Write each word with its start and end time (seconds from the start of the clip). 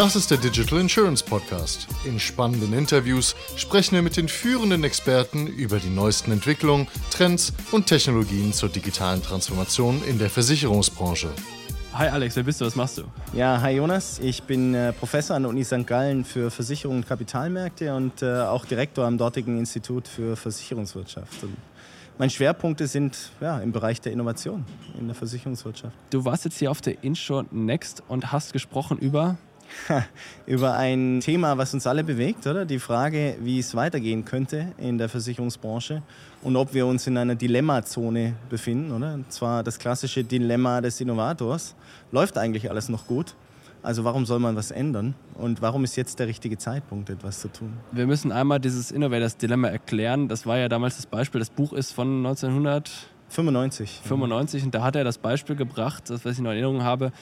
Das 0.00 0.16
ist 0.16 0.30
der 0.30 0.38
Digital 0.38 0.80
Insurance 0.80 1.22
Podcast. 1.22 1.86
In 2.06 2.18
spannenden 2.18 2.72
Interviews 2.72 3.36
sprechen 3.56 3.96
wir 3.96 4.00
mit 4.00 4.16
den 4.16 4.28
führenden 4.28 4.82
Experten 4.82 5.46
über 5.46 5.78
die 5.78 5.90
neuesten 5.90 6.32
Entwicklungen, 6.32 6.88
Trends 7.10 7.52
und 7.70 7.84
Technologien 7.86 8.54
zur 8.54 8.70
digitalen 8.70 9.22
Transformation 9.22 10.02
in 10.04 10.18
der 10.18 10.30
Versicherungsbranche. 10.30 11.28
Hi 11.92 12.08
Alex, 12.08 12.34
wer 12.34 12.44
bist 12.44 12.62
du? 12.62 12.64
Was 12.64 12.76
machst 12.76 12.96
du? 12.96 13.02
Ja, 13.34 13.60
hi 13.60 13.76
Jonas. 13.76 14.18
Ich 14.20 14.42
bin 14.44 14.72
äh, 14.72 14.94
Professor 14.94 15.36
an 15.36 15.42
der 15.42 15.50
Uni 15.50 15.64
St. 15.64 15.86
Gallen 15.86 16.24
für 16.24 16.50
Versicherung 16.50 16.96
und 16.96 17.06
Kapitalmärkte 17.06 17.94
und 17.94 18.22
äh, 18.22 18.40
auch 18.40 18.64
Direktor 18.64 19.04
am 19.04 19.18
dortigen 19.18 19.58
Institut 19.58 20.08
für 20.08 20.34
Versicherungswirtschaft. 20.34 21.42
Und 21.42 21.58
meine 22.16 22.30
Schwerpunkte 22.30 22.86
sind 22.86 23.32
ja, 23.42 23.58
im 23.58 23.70
Bereich 23.70 24.00
der 24.00 24.12
Innovation 24.12 24.64
in 24.98 25.08
der 25.08 25.14
Versicherungswirtschaft. 25.14 25.94
Du 26.08 26.24
warst 26.24 26.46
jetzt 26.46 26.56
hier 26.58 26.70
auf 26.70 26.80
der 26.80 27.04
Insure 27.04 27.44
Next 27.50 28.02
und 28.08 28.32
hast 28.32 28.54
gesprochen 28.54 28.96
über 28.96 29.36
über 30.46 30.74
ein 30.74 31.20
Thema, 31.20 31.58
was 31.58 31.74
uns 31.74 31.86
alle 31.86 32.04
bewegt, 32.04 32.46
oder? 32.46 32.64
Die 32.64 32.78
Frage, 32.78 33.36
wie 33.40 33.58
es 33.58 33.74
weitergehen 33.74 34.24
könnte 34.24 34.72
in 34.78 34.98
der 34.98 35.08
Versicherungsbranche 35.08 36.02
und 36.42 36.56
ob 36.56 36.74
wir 36.74 36.86
uns 36.86 37.06
in 37.06 37.16
einer 37.16 37.34
Dilemmazone 37.34 38.34
befinden, 38.48 38.92
oder? 38.92 39.14
Und 39.14 39.32
zwar 39.32 39.62
das 39.62 39.78
klassische 39.78 40.24
Dilemma 40.24 40.80
des 40.80 41.00
Innovators. 41.00 41.74
Läuft 42.12 42.38
eigentlich 42.38 42.70
alles 42.70 42.88
noch 42.88 43.06
gut? 43.06 43.34
Also 43.82 44.04
warum 44.04 44.26
soll 44.26 44.40
man 44.40 44.56
was 44.56 44.70
ändern? 44.70 45.14
Und 45.34 45.62
warum 45.62 45.84
ist 45.84 45.96
jetzt 45.96 46.18
der 46.18 46.26
richtige 46.26 46.58
Zeitpunkt, 46.58 47.08
etwas 47.08 47.40
zu 47.40 47.48
tun? 47.48 47.72
Wir 47.92 48.06
müssen 48.06 48.30
einmal 48.30 48.60
dieses 48.60 48.90
Innovators 48.90 49.38
Dilemma 49.38 49.68
erklären. 49.68 50.28
Das 50.28 50.44
war 50.46 50.58
ja 50.58 50.68
damals 50.68 50.96
das 50.96 51.06
Beispiel. 51.06 51.38
Das 51.38 51.50
Buch 51.50 51.72
ist 51.72 51.92
von 51.92 52.18
1995. 52.18 54.02
95. 54.04 54.64
Und 54.64 54.74
da 54.74 54.82
hat 54.82 54.96
er 54.96 55.04
das 55.04 55.16
Beispiel 55.18 55.56
gebracht, 55.56 56.10
das 56.10 56.24
was 56.24 56.34
ich 56.34 56.40
noch 56.40 56.50
in 56.50 56.56
Erinnerung 56.56 56.82
habe, 56.82 57.12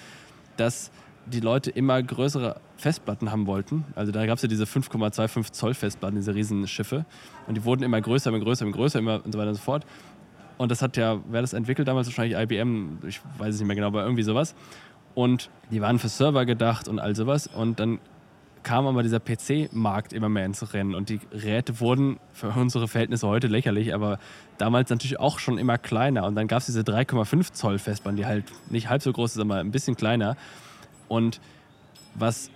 dass 0.56 0.90
die 1.32 1.40
Leute 1.40 1.70
immer 1.70 2.02
größere 2.02 2.60
Festplatten 2.76 3.30
haben 3.30 3.46
wollten. 3.46 3.84
Also 3.94 4.12
da 4.12 4.26
gab 4.26 4.36
es 4.36 4.42
ja 4.42 4.48
diese 4.48 4.64
5,25 4.64 5.52
Zoll 5.52 5.74
Festplatten, 5.74 6.16
diese 6.16 6.34
Riesenschiffe. 6.34 7.04
Und 7.46 7.56
die 7.56 7.64
wurden 7.64 7.82
immer 7.82 8.00
größer, 8.00 8.30
immer 8.30 8.40
größer, 8.40 8.64
immer 8.64 8.74
größer, 8.74 8.98
immer 8.98 9.24
und 9.24 9.32
so 9.32 9.38
weiter 9.38 9.50
und 9.50 9.56
so 9.56 9.62
fort. 9.62 9.84
Und 10.56 10.70
das 10.70 10.82
hat 10.82 10.96
ja, 10.96 11.20
wer 11.28 11.40
das 11.40 11.52
entwickelt 11.52 11.86
damals? 11.88 12.08
Wahrscheinlich 12.08 12.38
IBM, 12.38 12.98
ich 13.06 13.20
weiß 13.38 13.54
es 13.54 13.60
nicht 13.60 13.66
mehr 13.66 13.76
genau, 13.76 13.88
aber 13.88 14.02
irgendwie 14.02 14.24
sowas. 14.24 14.54
Und 15.14 15.50
die 15.70 15.80
waren 15.80 15.98
für 15.98 16.08
Server 16.08 16.44
gedacht 16.46 16.88
und 16.88 16.98
all 16.98 17.14
sowas. 17.14 17.46
Und 17.46 17.80
dann 17.80 18.00
kam 18.62 18.86
aber 18.86 19.02
dieser 19.02 19.20
PC-Markt 19.20 20.12
immer 20.12 20.28
mehr 20.28 20.44
ins 20.44 20.74
Rennen 20.74 20.94
und 20.94 21.08
die 21.08 21.18
Geräte 21.18 21.80
wurden 21.80 22.18
für 22.32 22.48
unsere 22.48 22.88
Verhältnisse 22.88 23.26
heute 23.26 23.46
lächerlich, 23.46 23.94
aber 23.94 24.18
damals 24.58 24.90
natürlich 24.90 25.18
auch 25.18 25.38
schon 25.38 25.58
immer 25.58 25.78
kleiner. 25.78 26.26
Und 26.26 26.34
dann 26.34 26.48
gab 26.48 26.58
es 26.58 26.66
diese 26.66 26.82
3,5 26.82 27.52
Zoll 27.52 27.78
Festplatten, 27.78 28.16
die 28.16 28.26
halt 28.26 28.44
nicht 28.68 28.88
halb 28.88 29.02
so 29.02 29.12
groß 29.12 29.36
ist, 29.36 29.40
aber 29.40 29.56
ein 29.56 29.70
bisschen 29.70 29.96
kleiner. 29.96 30.36
Und 31.08 31.40
was 32.14 32.50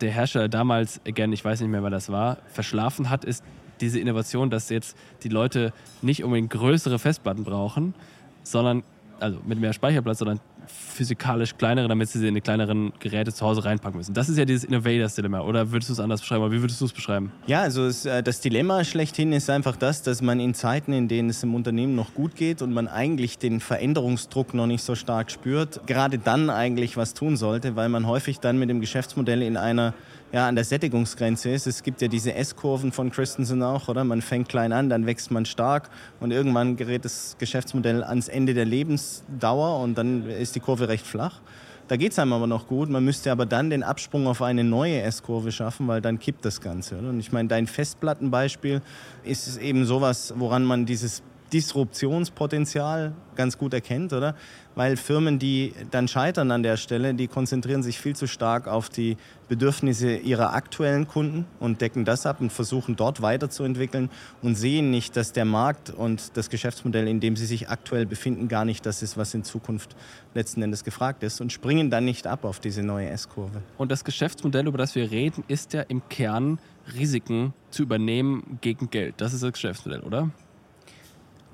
der 0.00 0.10
Herrscher 0.10 0.48
damals, 0.48 1.00
again, 1.06 1.32
ich 1.32 1.44
weiß 1.44 1.60
nicht 1.60 1.70
mehr, 1.70 1.82
wer 1.82 1.90
das 1.90 2.10
war, 2.10 2.38
verschlafen 2.48 3.10
hat, 3.10 3.24
ist 3.24 3.44
diese 3.80 4.00
Innovation, 4.00 4.48
dass 4.50 4.68
jetzt 4.70 4.96
die 5.22 5.28
Leute 5.28 5.72
nicht 6.00 6.24
unbedingt 6.24 6.50
größere 6.50 6.98
Festplatten 6.98 7.44
brauchen, 7.44 7.94
sondern 8.42 8.82
also 9.20 9.38
mit 9.44 9.60
mehr 9.60 9.72
Speicherplatz, 9.72 10.18
sondern 10.18 10.40
physikalisch 10.66 11.56
kleinere, 11.56 11.88
damit 11.88 12.08
sie 12.08 12.18
sie 12.18 12.28
in 12.28 12.34
die 12.34 12.40
kleineren 12.40 12.92
Geräte 13.00 13.32
zu 13.32 13.44
Hause 13.44 13.64
reinpacken 13.64 13.98
müssen. 13.98 14.14
Das 14.14 14.28
ist 14.28 14.38
ja 14.38 14.44
dieses 14.44 14.64
Innovators-Dilemma. 14.64 15.40
Oder 15.40 15.72
würdest 15.72 15.88
du 15.88 15.94
es 15.94 16.00
anders 16.00 16.20
beschreiben? 16.20 16.42
Oder 16.42 16.52
wie 16.52 16.60
würdest 16.60 16.80
du 16.80 16.84
es 16.84 16.92
beschreiben? 16.92 17.32
Ja, 17.46 17.62
also 17.62 17.86
es, 17.86 18.06
äh, 18.06 18.22
das 18.22 18.40
Dilemma 18.40 18.84
schlechthin 18.84 19.32
ist 19.32 19.50
einfach 19.50 19.76
das, 19.76 20.02
dass 20.02 20.22
man 20.22 20.40
in 20.40 20.54
Zeiten, 20.54 20.92
in 20.92 21.08
denen 21.08 21.30
es 21.30 21.42
im 21.42 21.54
Unternehmen 21.54 21.94
noch 21.94 22.14
gut 22.14 22.36
geht 22.36 22.62
und 22.62 22.72
man 22.72 22.88
eigentlich 22.88 23.38
den 23.38 23.60
Veränderungsdruck 23.60 24.54
noch 24.54 24.66
nicht 24.66 24.82
so 24.82 24.94
stark 24.94 25.30
spürt, 25.30 25.86
gerade 25.86 26.18
dann 26.18 26.50
eigentlich 26.50 26.96
was 26.96 27.14
tun 27.14 27.36
sollte, 27.36 27.76
weil 27.76 27.88
man 27.88 28.06
häufig 28.06 28.40
dann 28.40 28.58
mit 28.58 28.70
dem 28.70 28.80
Geschäftsmodell 28.80 29.42
in 29.42 29.56
einer 29.56 29.94
ja, 30.32 30.48
an 30.48 30.54
der 30.54 30.64
Sättigungsgrenze 30.64 31.50
ist. 31.50 31.66
Es 31.66 31.82
gibt 31.82 32.00
ja 32.00 32.08
diese 32.08 32.34
S-Kurven 32.34 32.90
von 32.90 33.10
Christensen 33.10 33.62
auch, 33.62 33.88
oder? 33.88 34.02
Man 34.02 34.22
fängt 34.22 34.48
klein 34.48 34.72
an, 34.72 34.88
dann 34.88 35.06
wächst 35.06 35.30
man 35.30 35.44
stark 35.44 35.90
und 36.20 36.30
irgendwann 36.30 36.76
gerät 36.76 37.04
das 37.04 37.36
Geschäftsmodell 37.38 38.02
ans 38.02 38.28
Ende 38.28 38.54
der 38.54 38.64
Lebensdauer 38.64 39.80
und 39.80 39.96
dann 39.96 40.28
ist 40.28 40.56
die 40.56 40.60
Kurve 40.60 40.88
recht 40.88 41.06
flach. 41.06 41.40
Da 41.88 41.96
geht 41.96 42.12
es 42.12 42.18
einem 42.18 42.32
aber 42.32 42.46
noch 42.46 42.68
gut. 42.68 42.88
Man 42.88 43.04
müsste 43.04 43.30
aber 43.30 43.44
dann 43.44 43.68
den 43.68 43.82
Absprung 43.82 44.26
auf 44.26 44.40
eine 44.40 44.64
neue 44.64 45.02
S-Kurve 45.02 45.52
schaffen, 45.52 45.88
weil 45.88 46.00
dann 46.00 46.18
kippt 46.18 46.44
das 46.44 46.60
Ganze. 46.60 46.98
Oder? 46.98 47.10
Und 47.10 47.20
ich 47.20 47.32
meine, 47.32 47.48
dein 47.48 47.66
Festplattenbeispiel 47.66 48.80
ist 49.24 49.58
eben 49.58 49.84
sowas, 49.84 50.32
woran 50.36 50.64
man 50.64 50.86
dieses 50.86 51.22
Disruptionspotenzial 51.52 53.12
ganz 53.34 53.58
gut 53.58 53.74
erkennt, 53.74 54.12
oder? 54.12 54.34
Weil 54.74 54.96
Firmen, 54.96 55.38
die 55.38 55.74
dann 55.90 56.08
scheitern 56.08 56.50
an 56.50 56.62
der 56.62 56.76
Stelle, 56.76 57.14
die 57.14 57.28
konzentrieren 57.28 57.82
sich 57.82 57.98
viel 57.98 58.16
zu 58.16 58.26
stark 58.26 58.68
auf 58.68 58.88
die 58.88 59.16
Bedürfnisse 59.48 60.16
ihrer 60.16 60.54
aktuellen 60.54 61.06
Kunden 61.06 61.44
und 61.60 61.80
decken 61.80 62.04
das 62.04 62.24
ab 62.24 62.40
und 62.40 62.52
versuchen 62.52 62.96
dort 62.96 63.20
weiterzuentwickeln 63.20 64.10
und 64.40 64.54
sehen 64.54 64.90
nicht, 64.90 65.16
dass 65.16 65.32
der 65.32 65.44
Markt 65.44 65.90
und 65.90 66.36
das 66.36 66.48
Geschäftsmodell, 66.48 67.06
in 67.06 67.20
dem 67.20 67.36
sie 67.36 67.46
sich 67.46 67.68
aktuell 67.68 68.06
befinden, 68.06 68.48
gar 68.48 68.64
nicht 68.64 68.86
das 68.86 69.02
ist, 69.02 69.18
was 69.18 69.34
in 69.34 69.44
Zukunft 69.44 69.94
letzten 70.34 70.62
Endes 70.62 70.84
gefragt 70.84 71.22
ist 71.22 71.40
und 71.42 71.52
springen 71.52 71.90
dann 71.90 72.06
nicht 72.06 72.26
ab 72.26 72.44
auf 72.44 72.60
diese 72.60 72.82
neue 72.82 73.10
S-Kurve. 73.10 73.62
Und 73.76 73.92
das 73.92 74.04
Geschäftsmodell, 74.04 74.66
über 74.66 74.78
das 74.78 74.94
wir 74.94 75.10
reden, 75.10 75.44
ist 75.48 75.74
ja 75.74 75.82
im 75.82 76.02
Kern 76.08 76.58
Risiken 76.94 77.52
zu 77.70 77.82
übernehmen 77.82 78.58
gegen 78.60 78.90
Geld. 78.90 79.16
Das 79.18 79.32
ist 79.32 79.42
das 79.42 79.52
Geschäftsmodell, 79.52 80.00
oder? 80.00 80.30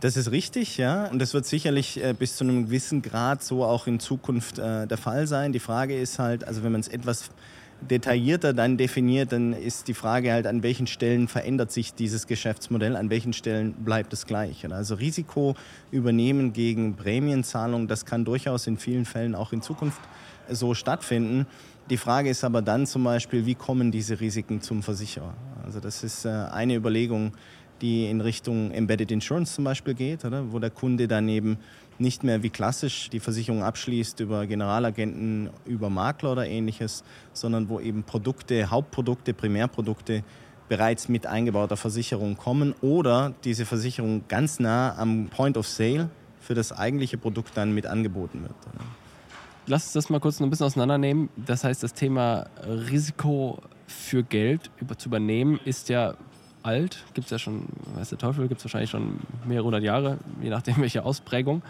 Das 0.00 0.16
ist 0.16 0.30
richtig, 0.30 0.78
ja. 0.78 1.06
Und 1.06 1.18
das 1.18 1.34
wird 1.34 1.44
sicherlich 1.44 2.02
äh, 2.02 2.14
bis 2.16 2.36
zu 2.36 2.44
einem 2.44 2.66
gewissen 2.66 3.02
Grad 3.02 3.42
so 3.42 3.64
auch 3.64 3.88
in 3.88 3.98
Zukunft 3.98 4.58
äh, 4.60 4.86
der 4.86 4.96
Fall 4.96 5.26
sein. 5.26 5.52
Die 5.52 5.58
Frage 5.58 5.98
ist 5.98 6.20
halt, 6.20 6.44
also 6.44 6.62
wenn 6.62 6.70
man 6.70 6.80
es 6.80 6.88
etwas 6.88 7.30
detaillierter 7.80 8.52
dann 8.52 8.76
definiert, 8.76 9.32
dann 9.32 9.52
ist 9.52 9.88
die 9.88 9.94
Frage 9.94 10.32
halt, 10.32 10.46
an 10.46 10.62
welchen 10.62 10.86
Stellen 10.86 11.26
verändert 11.26 11.72
sich 11.72 11.94
dieses 11.94 12.26
Geschäftsmodell, 12.26 12.96
an 12.96 13.10
welchen 13.10 13.32
Stellen 13.32 13.72
bleibt 13.72 14.12
es 14.12 14.26
gleich. 14.26 14.64
Also 14.70 14.94
Risiko 14.96 15.54
übernehmen 15.90 16.52
gegen 16.52 16.94
Prämienzahlung, 16.94 17.88
das 17.88 18.04
kann 18.04 18.24
durchaus 18.24 18.66
in 18.66 18.78
vielen 18.78 19.04
Fällen 19.04 19.34
auch 19.34 19.52
in 19.52 19.62
Zukunft 19.62 20.00
so 20.48 20.74
stattfinden. 20.74 21.46
Die 21.90 21.96
Frage 21.96 22.30
ist 22.30 22.44
aber 22.44 22.62
dann 22.62 22.86
zum 22.86 23.04
Beispiel, 23.04 23.46
wie 23.46 23.54
kommen 23.54 23.90
diese 23.90 24.20
Risiken 24.20 24.60
zum 24.60 24.82
Versicherer? 24.82 25.34
Also 25.64 25.80
das 25.80 26.04
ist 26.04 26.24
äh, 26.24 26.28
eine 26.28 26.74
Überlegung, 26.74 27.32
die 27.80 28.10
in 28.10 28.20
Richtung 28.20 28.70
Embedded 28.70 29.10
Insurance 29.10 29.54
zum 29.54 29.64
Beispiel 29.64 29.94
geht, 29.94 30.24
oder? 30.24 30.52
wo 30.52 30.58
der 30.58 30.70
Kunde 30.70 31.08
dann 31.08 31.28
eben 31.28 31.58
nicht 31.98 32.22
mehr 32.22 32.42
wie 32.42 32.50
klassisch 32.50 33.10
die 33.10 33.20
Versicherung 33.20 33.62
abschließt 33.62 34.20
über 34.20 34.46
Generalagenten, 34.46 35.50
über 35.66 35.90
Makler 35.90 36.32
oder 36.32 36.46
ähnliches, 36.46 37.02
sondern 37.32 37.68
wo 37.68 37.80
eben 37.80 38.04
Produkte, 38.04 38.70
Hauptprodukte, 38.70 39.34
Primärprodukte 39.34 40.22
bereits 40.68 41.08
mit 41.08 41.26
eingebauter 41.26 41.76
Versicherung 41.76 42.36
kommen 42.36 42.74
oder 42.82 43.34
diese 43.44 43.64
Versicherung 43.64 44.24
ganz 44.28 44.60
nah 44.60 44.96
am 44.96 45.28
Point 45.28 45.56
of 45.56 45.66
Sale 45.66 46.10
für 46.40 46.54
das 46.54 46.72
eigentliche 46.72 47.18
Produkt 47.18 47.56
dann 47.56 47.74
mit 47.74 47.86
angeboten 47.86 48.42
wird. 48.42 48.54
Oder? 48.74 48.84
Lass 49.66 49.84
uns 49.84 49.92
das 49.92 50.08
mal 50.08 50.20
kurz 50.20 50.40
ein 50.40 50.48
bisschen 50.48 50.66
auseinandernehmen. 50.66 51.28
Das 51.36 51.64
heißt, 51.64 51.82
das 51.82 51.92
Thema 51.94 52.46
Risiko 52.90 53.58
für 53.86 54.22
Geld 54.22 54.70
zu 54.96 55.08
übernehmen 55.08 55.58
ist 55.64 55.88
ja 55.88 56.14
alt, 56.62 57.04
gibt 57.14 57.26
es 57.26 57.30
ja 57.30 57.38
schon, 57.38 57.66
weiß 57.94 58.10
der 58.10 58.18
Teufel, 58.18 58.48
gibt 58.48 58.58
es 58.60 58.64
wahrscheinlich 58.64 58.90
schon 58.90 59.20
mehrere 59.46 59.66
hundert 59.66 59.82
Jahre, 59.82 60.18
je 60.42 60.50
nachdem 60.50 60.76
welche 60.80 61.04
Ausprägung. 61.04 61.62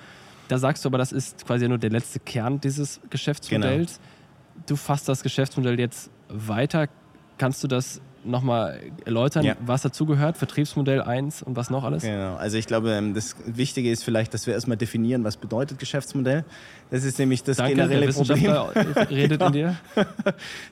Da 0.48 0.58
sagst 0.58 0.84
du 0.84 0.88
aber, 0.88 0.98
das 0.98 1.12
ist 1.12 1.46
quasi 1.46 1.68
nur 1.68 1.78
der 1.78 1.90
letzte 1.90 2.20
Kern 2.20 2.60
dieses 2.60 3.00
Geschäftsmodells. 3.10 3.96
Genau. 3.96 4.64
Du 4.66 4.76
fasst 4.76 5.08
das 5.08 5.22
Geschäftsmodell 5.22 5.78
jetzt 5.78 6.10
weiter. 6.28 6.88
Kannst 7.36 7.62
du 7.62 7.68
das 7.68 8.00
nochmal 8.28 8.80
erläutern, 9.04 9.44
ja. 9.44 9.56
was 9.64 9.82
dazugehört, 9.82 10.36
Vertriebsmodell 10.36 11.02
1 11.02 11.42
und 11.42 11.56
was 11.56 11.70
noch 11.70 11.84
alles? 11.84 12.02
Genau, 12.02 12.36
also 12.36 12.56
ich 12.56 12.66
glaube, 12.66 12.92
ähm, 12.92 13.14
das 13.14 13.36
Wichtige 13.46 13.90
ist 13.90 14.04
vielleicht, 14.04 14.34
dass 14.34 14.46
wir 14.46 14.54
erstmal 14.54 14.76
definieren, 14.76 15.24
was 15.24 15.36
bedeutet 15.36 15.78
Geschäftsmodell. 15.78 16.44
Das 16.90 17.04
ist 17.04 17.18
nämlich 17.18 17.42
das 17.42 17.58
Danke, 17.58 17.74
generelle 17.74 18.12
Problem. 18.12 18.52
redet 19.10 19.38
genau. 19.38 19.46
in 19.46 19.52
dir. 19.52 19.76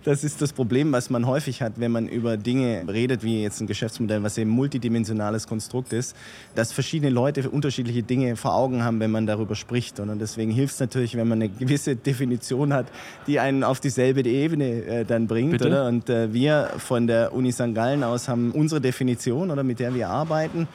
Das 0.05 0.25
ist 0.25 0.41
das 0.41 0.53
Problem, 0.53 0.93
was 0.93 1.11
man 1.11 1.27
häufig 1.27 1.63
hat, 1.63 1.75
wenn 1.77 1.93
man 1.93 2.09
über 2.09 2.37
Dinge 2.37 2.85
redet, 2.89 3.23
wie 3.23 3.43
jetzt 3.43 3.61
ein 3.61 3.67
Geschäftsmodell, 3.67 4.23
was 4.23 4.39
eben 4.39 4.51
multidimensionales 4.51 5.47
Konstrukt 5.47 5.93
ist, 5.93 6.17
dass 6.55 6.73
verschiedene 6.73 7.11
Leute 7.11 7.51
unterschiedliche 7.51 8.03
Dinge 8.03 8.37
vor 8.37 8.55
Augen 8.55 8.83
haben, 8.83 9.01
wenn 9.01 9.11
man 9.11 9.27
darüber 9.27 9.55
spricht. 9.55 10.01
Und 10.01 10.19
deswegen 10.19 10.51
hilft 10.51 10.75
es 10.75 10.81
natürlich, 10.81 11.17
wenn 11.17 11.29
man 11.29 11.43
eine 11.43 11.51
gewisse 11.51 11.97
Definition 11.97 12.73
hat, 12.73 12.87
die 13.27 13.39
einen 13.39 13.63
auf 13.63 13.81
dieselbe 13.81 14.23
Ebene 14.23 14.85
äh, 14.85 15.05
dann 15.05 15.27
bringt. 15.27 15.63
Oder? 15.63 15.87
Und 15.87 16.09
äh, 16.09 16.33
wir 16.33 16.71
von 16.79 17.07
der 17.07 17.35
Uni 17.35 17.46
St. 17.53 17.75
Gallen 17.75 18.03
aus 18.03 18.29
haben 18.29 18.53
unsere 18.53 18.81
Definition, 18.81 19.51
oder, 19.51 19.63
mit 19.63 19.79
der 19.79 19.95
wir 19.95 20.09
arbeiten. 20.09 20.69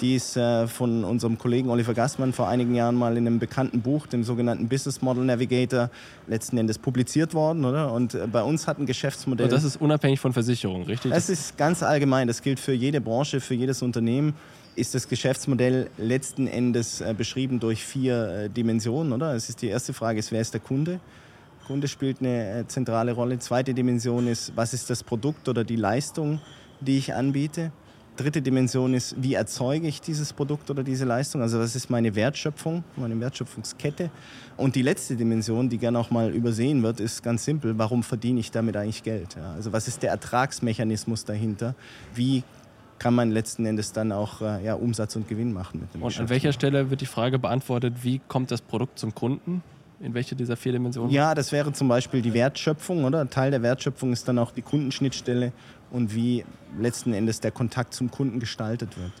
Die 0.00 0.16
ist 0.16 0.36
äh, 0.36 0.66
von 0.66 1.04
unserem 1.04 1.38
Kollegen 1.38 1.70
Oliver 1.70 1.94
Gassmann 1.94 2.32
vor 2.32 2.48
einigen 2.48 2.74
Jahren 2.74 2.96
mal 2.96 3.16
in 3.16 3.26
einem 3.26 3.38
bekannten 3.38 3.80
Buch, 3.80 4.06
dem 4.06 4.24
sogenannten 4.24 4.68
Business 4.68 5.02
Model 5.02 5.24
Navigator, 5.24 5.88
letzten 6.26 6.58
Endes 6.58 6.78
publiziert 6.78 7.32
worden. 7.32 7.64
Oder? 7.64 7.92
Und 7.92 8.14
äh, 8.14 8.26
bei 8.26 8.42
uns 8.42 8.66
hat 8.66 8.78
ein 8.78 8.86
Geschäftsmodell. 8.86 9.46
Und 9.46 9.52
das 9.52 9.62
ist 9.62 9.80
unabhängig 9.80 10.18
von 10.18 10.32
Versicherungen, 10.32 10.86
richtig? 10.86 11.12
Das 11.12 11.28
ist 11.28 11.56
ganz 11.56 11.82
allgemein. 11.82 12.26
Das 12.26 12.42
gilt 12.42 12.58
für 12.58 12.72
jede 12.72 13.00
Branche, 13.00 13.40
für 13.40 13.54
jedes 13.54 13.82
Unternehmen. 13.82 14.34
Ist 14.74 14.96
das 14.96 15.06
Geschäftsmodell 15.06 15.88
letzten 15.96 16.48
Endes 16.48 17.00
äh, 17.00 17.14
beschrieben 17.16 17.60
durch 17.60 17.84
vier 17.84 18.28
äh, 18.28 18.50
Dimensionen, 18.50 19.12
oder? 19.12 19.34
Es 19.34 19.48
ist 19.48 19.62
die 19.62 19.68
erste 19.68 19.92
Frage 19.92 20.18
ist, 20.18 20.32
wer 20.32 20.40
ist 20.40 20.52
der 20.52 20.60
Kunde? 20.60 20.98
Kunde 21.64 21.88
spielt 21.88 22.20
eine 22.20 22.60
äh, 22.60 22.66
zentrale 22.66 23.12
Rolle. 23.12 23.38
Zweite 23.38 23.74
Dimension 23.74 24.26
ist, 24.26 24.52
was 24.56 24.74
ist 24.74 24.90
das 24.90 25.02
Produkt 25.02 25.48
oder 25.48 25.64
die 25.64 25.76
Leistung, 25.76 26.40
die 26.80 26.98
ich 26.98 27.14
anbiete. 27.14 27.72
Dritte 28.16 28.42
Dimension 28.42 28.94
ist, 28.94 29.16
wie 29.20 29.34
erzeuge 29.34 29.88
ich 29.88 30.00
dieses 30.00 30.32
Produkt 30.32 30.70
oder 30.70 30.84
diese 30.84 31.04
Leistung? 31.04 31.42
Also 31.42 31.58
was 31.58 31.74
ist 31.74 31.90
meine 31.90 32.14
Wertschöpfung, 32.14 32.84
meine 32.96 33.18
Wertschöpfungskette? 33.18 34.10
Und 34.56 34.76
die 34.76 34.82
letzte 34.82 35.16
Dimension, 35.16 35.68
die 35.68 35.78
gerne 35.78 35.98
auch 35.98 36.12
mal 36.12 36.30
übersehen 36.30 36.84
wird, 36.84 37.00
ist 37.00 37.24
ganz 37.24 37.44
simpel, 37.44 37.76
warum 37.76 38.04
verdiene 38.04 38.38
ich 38.38 38.52
damit 38.52 38.76
eigentlich 38.76 39.02
Geld? 39.02 39.34
Ja, 39.34 39.54
also 39.54 39.72
was 39.72 39.88
ist 39.88 40.04
der 40.04 40.10
Ertragsmechanismus 40.10 41.24
dahinter? 41.24 41.74
Wie 42.14 42.44
kann 43.00 43.14
man 43.14 43.32
letzten 43.32 43.66
Endes 43.66 43.90
dann 43.90 44.12
auch 44.12 44.40
äh, 44.40 44.64
ja, 44.64 44.74
Umsatz 44.74 45.16
und 45.16 45.28
Gewinn 45.28 45.52
machen 45.52 45.80
mit 45.80 45.92
dem 45.92 46.02
Und 46.02 46.18
an 46.20 46.28
welcher 46.28 46.52
Stelle 46.52 46.90
wird 46.90 47.00
die 47.00 47.06
Frage 47.06 47.40
beantwortet, 47.40 47.94
wie 48.02 48.20
kommt 48.28 48.52
das 48.52 48.60
Produkt 48.60 49.00
zum 49.00 49.12
Kunden? 49.14 49.62
In 50.00 50.12
welche 50.12 50.34
dieser 50.34 50.56
vier 50.56 50.72
Dimensionen? 50.72 51.10
Ja, 51.10 51.34
das 51.34 51.52
wäre 51.52 51.72
zum 51.72 51.88
Beispiel 51.88 52.20
die 52.20 52.34
Wertschöpfung, 52.34 53.04
oder? 53.04 53.28
Teil 53.30 53.50
der 53.50 53.62
Wertschöpfung 53.62 54.12
ist 54.12 54.26
dann 54.26 54.38
auch 54.38 54.50
die 54.50 54.62
Kundenschnittstelle 54.62 55.52
und 55.90 56.14
wie 56.14 56.44
letzten 56.78 57.12
Endes 57.12 57.40
der 57.40 57.52
Kontakt 57.52 57.94
zum 57.94 58.10
Kunden 58.10 58.40
gestaltet 58.40 58.98
wird. 58.98 59.12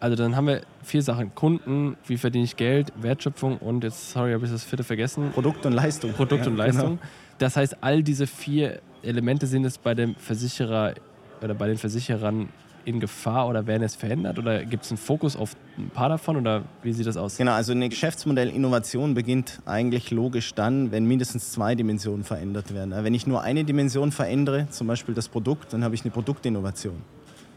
Also 0.00 0.14
dann 0.14 0.36
haben 0.36 0.46
wir 0.46 0.62
vier 0.82 1.02
Sachen. 1.02 1.34
Kunden, 1.34 1.96
wie 2.06 2.16
verdiene 2.16 2.44
ich 2.44 2.56
Geld, 2.56 2.92
Wertschöpfung 3.00 3.58
und 3.58 3.82
jetzt, 3.82 4.10
sorry, 4.10 4.32
habe 4.32 4.44
ich 4.46 4.52
das 4.52 4.64
vierte 4.64 4.84
vergessen. 4.84 5.32
Produkt 5.32 5.66
und 5.66 5.72
Leistung. 5.72 6.12
Produkt 6.12 6.44
ja, 6.44 6.50
und 6.50 6.56
Leistung. 6.56 6.90
Genau. 6.90 7.02
Das 7.38 7.56
heißt, 7.56 7.78
all 7.80 8.02
diese 8.02 8.26
vier 8.26 8.80
Elemente 9.02 9.46
sind 9.46 9.64
es 9.64 9.78
bei 9.78 9.94
dem 9.94 10.14
Versicherer 10.14 10.94
oder 11.42 11.54
bei 11.54 11.66
den 11.66 11.78
Versicherern 11.78 12.48
in 12.88 13.00
Gefahr 13.00 13.46
oder 13.48 13.66
werden 13.66 13.82
es 13.82 13.94
verändert? 13.94 14.38
Oder 14.38 14.64
gibt 14.64 14.84
es 14.84 14.90
einen 14.90 14.98
Fokus 14.98 15.36
auf 15.36 15.54
ein 15.76 15.90
paar 15.90 16.08
davon 16.08 16.36
oder 16.36 16.62
wie 16.82 16.92
sieht 16.92 17.06
das 17.06 17.18
aus? 17.18 17.36
Genau, 17.36 17.52
also 17.52 17.72
eine 17.72 17.90
Geschäftsmodellinnovation 17.90 19.12
beginnt 19.12 19.60
eigentlich 19.66 20.10
logisch 20.10 20.54
dann, 20.54 20.90
wenn 20.90 21.04
mindestens 21.04 21.52
zwei 21.52 21.74
Dimensionen 21.74 22.24
verändert 22.24 22.72
werden. 22.72 22.94
Wenn 22.96 23.12
ich 23.12 23.26
nur 23.26 23.42
eine 23.42 23.64
Dimension 23.64 24.10
verändere, 24.10 24.68
zum 24.70 24.86
Beispiel 24.86 25.14
das 25.14 25.28
Produkt, 25.28 25.72
dann 25.74 25.84
habe 25.84 25.94
ich 25.94 26.02
eine 26.02 26.10
Produktinnovation. 26.10 26.96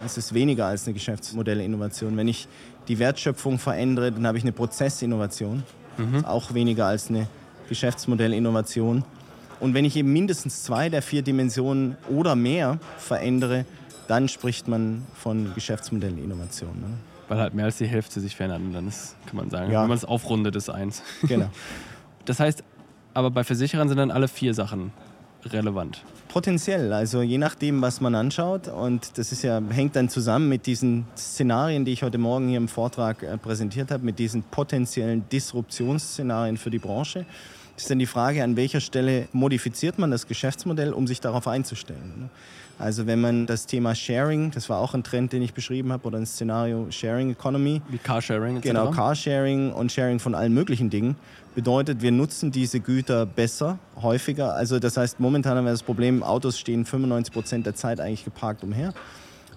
Das 0.01 0.17
ist 0.17 0.33
weniger 0.33 0.65
als 0.65 0.85
eine 0.85 0.93
Geschäftsmodellinnovation. 0.95 2.17
Wenn 2.17 2.27
ich 2.27 2.47
die 2.89 2.99
Wertschöpfung 2.99 3.57
verändere, 3.57 4.11
dann 4.11 4.27
habe 4.27 4.37
ich 4.37 4.43
eine 4.43 4.51
Prozessinnovation. 4.51 5.63
Mhm. 5.97 6.25
auch 6.25 6.53
weniger 6.53 6.85
als 6.85 7.09
eine 7.09 7.27
Geschäftsmodellinnovation. 7.69 9.03
Und 9.59 9.73
wenn 9.73 9.85
ich 9.85 9.95
eben 9.95 10.11
mindestens 10.11 10.63
zwei 10.63 10.89
der 10.89 11.01
vier 11.01 11.21
Dimensionen 11.21 11.97
oder 12.09 12.35
mehr 12.35 12.79
verändere, 12.97 13.65
dann 14.11 14.27
spricht 14.27 14.67
man 14.67 15.07
von 15.13 15.53
Geschäftsmodellinnovation. 15.55 16.81
Ne? 16.81 16.87
Weil 17.29 17.39
halt 17.39 17.53
mehr 17.53 17.63
als 17.63 17.77
die 17.77 17.87
Hälfte 17.87 18.19
sich 18.19 18.35
verändert. 18.35 18.59
Und 18.59 18.73
dann 18.73 18.89
ist, 18.89 19.15
kann 19.25 19.37
man 19.37 19.49
sagen, 19.49 19.71
ja. 19.71 19.83
wenn 19.83 19.87
man 19.87 19.97
es 19.97 20.03
aufrundet, 20.03 20.53
ist 20.57 20.69
eins. 20.69 21.01
Genau. 21.23 21.49
Das 22.25 22.39
heißt, 22.39 22.63
aber 23.15 23.31
bei 23.31 23.43
Versicherern 23.43 23.87
sind 23.87 23.97
dann 23.97 24.11
alle 24.11 24.27
vier 24.27 24.53
Sachen 24.53 24.93
relevant. 25.43 26.03
Potenziell, 26.27 26.93
also 26.93 27.23
je 27.23 27.39
nachdem, 27.39 27.81
was 27.81 27.99
man 27.99 28.13
anschaut. 28.13 28.67
Und 28.67 29.17
das 29.17 29.31
ist 29.31 29.41
ja, 29.41 29.59
hängt 29.71 29.95
dann 29.95 30.07
zusammen 30.07 30.47
mit 30.49 30.67
diesen 30.67 31.07
Szenarien, 31.17 31.83
die 31.83 31.93
ich 31.93 32.03
heute 32.03 32.19
Morgen 32.19 32.47
hier 32.47 32.57
im 32.57 32.67
Vortrag 32.67 33.23
äh, 33.23 33.39
präsentiert 33.39 33.89
habe, 33.89 34.05
mit 34.05 34.19
diesen 34.19 34.43
potenziellen 34.43 35.27
Disruptionsszenarien 35.29 36.57
für 36.57 36.69
die 36.69 36.77
Branche. 36.77 37.25
Ist 37.81 37.89
dann 37.89 37.97
die 37.97 38.05
Frage, 38.05 38.43
an 38.43 38.57
welcher 38.57 38.79
Stelle 38.79 39.27
modifiziert 39.33 39.97
man 39.97 40.11
das 40.11 40.27
Geschäftsmodell, 40.27 40.93
um 40.93 41.07
sich 41.07 41.19
darauf 41.19 41.47
einzustellen. 41.47 42.13
Ne? 42.15 42.29
Also 42.77 43.07
wenn 43.07 43.19
man 43.19 43.47
das 43.47 43.65
Thema 43.65 43.95
Sharing, 43.95 44.51
das 44.51 44.69
war 44.69 44.77
auch 44.77 44.93
ein 44.93 45.03
Trend, 45.03 45.33
den 45.33 45.41
ich 45.41 45.55
beschrieben 45.55 45.91
habe, 45.91 46.07
oder 46.07 46.19
ein 46.19 46.27
Szenario 46.27 46.85
Sharing 46.91 47.31
Economy. 47.31 47.81
Wie 47.89 47.97
Carsharing. 47.97 48.57
Etc. 48.57 48.67
Genau, 48.67 48.91
Carsharing 48.91 49.73
und 49.73 49.91
Sharing 49.91 50.19
von 50.19 50.35
allen 50.35 50.53
möglichen 50.53 50.91
Dingen. 50.91 51.15
Bedeutet, 51.55 52.03
wir 52.03 52.11
nutzen 52.11 52.51
diese 52.51 52.81
Güter 52.81 53.25
besser, 53.25 53.79
häufiger. 53.99 54.53
Also 54.53 54.77
das 54.77 54.95
heißt, 54.97 55.19
momentan 55.19 55.57
haben 55.57 55.65
wir 55.65 55.71
das 55.71 55.81
Problem, 55.81 56.21
Autos 56.21 56.59
stehen 56.59 56.85
95 56.85 57.33
Prozent 57.33 57.65
der 57.65 57.73
Zeit 57.73 57.99
eigentlich 57.99 58.25
geparkt 58.25 58.63
umher. 58.63 58.93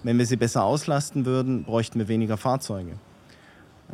Wenn 0.03 0.17
wir 0.17 0.25
sie 0.25 0.37
besser 0.37 0.65
auslasten 0.65 1.27
würden, 1.27 1.65
bräuchten 1.65 1.99
wir 1.99 2.09
weniger 2.09 2.39
Fahrzeuge. 2.39 2.93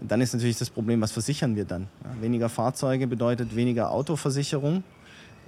Dann 0.01 0.21
ist 0.21 0.33
natürlich 0.33 0.59
das 0.59 0.71
Problem, 0.71 1.01
was 1.01 1.13
versichern 1.13 1.57
wir 1.57 1.65
dann? 1.65 1.89
Weniger 2.21 2.49
Fahrzeuge 2.49 3.07
bedeutet 3.07 3.55
weniger 3.55 3.91
Autoversicherung. 3.91 4.83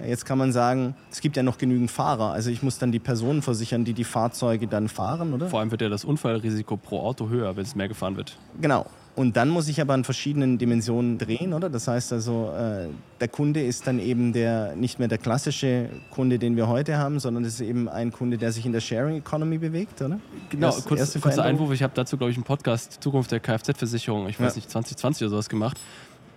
Jetzt 0.05 0.25
kann 0.25 0.37
man 0.37 0.51
sagen, 0.51 0.95
es 1.11 1.21
gibt 1.21 1.37
ja 1.37 1.43
noch 1.43 1.57
genügend 1.57 1.91
Fahrer. 1.91 2.31
Also 2.31 2.49
ich 2.49 2.63
muss 2.63 2.79
dann 2.79 2.91
die 2.91 2.99
Personen 2.99 3.41
versichern, 3.41 3.85
die 3.85 3.93
die 3.93 4.03
Fahrzeuge 4.03 4.67
dann 4.67 4.89
fahren, 4.89 5.33
oder? 5.33 5.47
Vor 5.47 5.59
allem 5.59 5.71
wird 5.71 5.81
ja 5.81 5.89
das 5.89 6.03
Unfallrisiko 6.03 6.77
pro 6.77 7.01
Auto 7.01 7.29
höher, 7.29 7.55
wenn 7.55 7.63
es 7.63 7.75
mehr 7.75 7.87
gefahren 7.87 8.17
wird. 8.17 8.37
Genau. 8.59 8.85
Und 9.15 9.37
dann 9.37 9.49
muss 9.49 9.67
ich 9.67 9.79
aber 9.79 9.93
in 9.93 10.03
verschiedenen 10.03 10.57
Dimensionen 10.57 11.19
drehen, 11.19 11.53
oder? 11.53 11.69
Das 11.69 11.87
heißt 11.87 12.13
also, 12.13 12.51
äh, 12.57 12.87
der 13.19 13.27
Kunde 13.27 13.61
ist 13.61 13.85
dann 13.85 13.99
eben 13.99 14.33
der, 14.33 14.75
nicht 14.75 14.97
mehr 14.97 15.07
der 15.07 15.19
klassische 15.19 15.89
Kunde, 16.09 16.39
den 16.39 16.55
wir 16.55 16.67
heute 16.67 16.97
haben, 16.97 17.19
sondern 17.19 17.45
es 17.45 17.55
ist 17.55 17.61
eben 17.61 17.87
ein 17.87 18.11
Kunde, 18.11 18.39
der 18.39 18.51
sich 18.51 18.65
in 18.65 18.71
der 18.71 18.81
Sharing 18.81 19.17
Economy 19.17 19.59
bewegt, 19.59 20.01
oder? 20.01 20.19
Genau, 20.49 20.67
Erst, 20.67 20.87
kurz, 20.87 21.21
kurzer 21.21 21.43
Einwurf. 21.43 21.71
Ich 21.73 21.83
habe 21.83 21.93
dazu, 21.93 22.17
glaube 22.17 22.31
ich, 22.31 22.37
einen 22.37 22.43
Podcast 22.43 23.03
Zukunft 23.03 23.31
der 23.31 23.39
Kfz-Versicherung, 23.39 24.27
ich 24.29 24.39
weiß 24.39 24.55
ja. 24.55 24.59
nicht, 24.59 24.71
2020 24.71 25.23
oder 25.23 25.29
sowas 25.29 25.49
gemacht. 25.49 25.79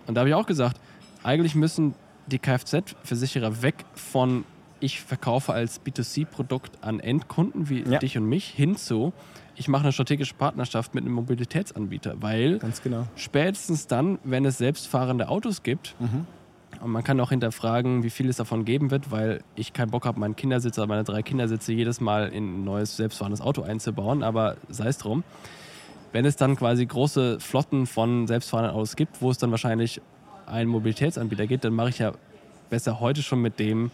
Und 0.05 0.13
da 0.13 0.21
habe 0.21 0.29
ich 0.29 0.35
auch 0.35 0.45
gesagt, 0.45 0.79
eigentlich 1.23 1.55
müssen 1.55 1.95
die 2.27 2.37
Kfz-Versicherer 2.37 3.63
weg 3.63 3.85
von 3.95 4.43
ich 4.79 5.01
verkaufe 5.01 5.53
als 5.53 5.81
B2C-Produkt 5.83 6.83
an 6.83 6.99
Endkunden 6.99 7.69
wie 7.69 7.81
ja. 7.81 7.97
dich 7.97 8.17
und 8.17 8.29
mich 8.29 8.45
hinzu, 8.45 9.13
ich 9.57 9.67
mache 9.67 9.83
eine 9.83 9.91
strategische 9.91 10.35
Partnerschaft 10.35 10.93
mit 10.93 11.03
einem 11.03 11.13
Mobilitätsanbieter, 11.13 12.15
weil 12.21 12.59
genau. 12.83 13.07
spätestens 13.15 13.87
dann, 13.87 14.19
wenn 14.23 14.45
es 14.45 14.59
selbstfahrende 14.59 15.29
Autos 15.29 15.63
gibt, 15.63 15.95
mhm. 15.99 16.27
und 16.81 16.91
man 16.91 17.03
kann 17.03 17.19
auch 17.19 17.29
hinterfragen, 17.29 18.03
wie 18.03 18.11
viel 18.11 18.29
es 18.29 18.37
davon 18.37 18.65
geben 18.65 18.91
wird, 18.91 19.11
weil 19.11 19.41
ich 19.55 19.73
keinen 19.73 19.89
Bock 19.89 20.05
habe, 20.05 20.19
meinen 20.19 20.35
Kindersitz 20.35 20.77
oder 20.77 20.87
meine 20.87 21.03
drei 21.03 21.23
Kindersitze 21.23 21.73
jedes 21.73 21.99
Mal 21.99 22.29
in 22.29 22.61
ein 22.61 22.63
neues 22.63 22.97
selbstfahrendes 22.97 23.41
Auto 23.41 23.63
einzubauen, 23.63 24.21
aber 24.23 24.57
sei 24.69 24.87
es 24.87 24.99
drum. 24.99 25.23
Wenn 26.13 26.25
es 26.25 26.35
dann 26.35 26.55
quasi 26.55 26.85
große 26.85 27.39
Flotten 27.39 27.87
von 27.87 28.27
selbstfahrenden 28.27 28.75
Autos 28.75 28.95
gibt, 28.95 29.21
wo 29.21 29.31
es 29.31 29.37
dann 29.39 29.51
wahrscheinlich 29.51 30.01
einen 30.45 30.69
Mobilitätsanbieter 30.69 31.47
geht, 31.47 31.63
dann 31.63 31.73
mache 31.73 31.89
ich 31.89 31.99
ja 31.99 32.13
besser 32.69 32.99
heute 32.99 33.23
schon 33.23 33.41
mit 33.41 33.59
dem 33.59 33.91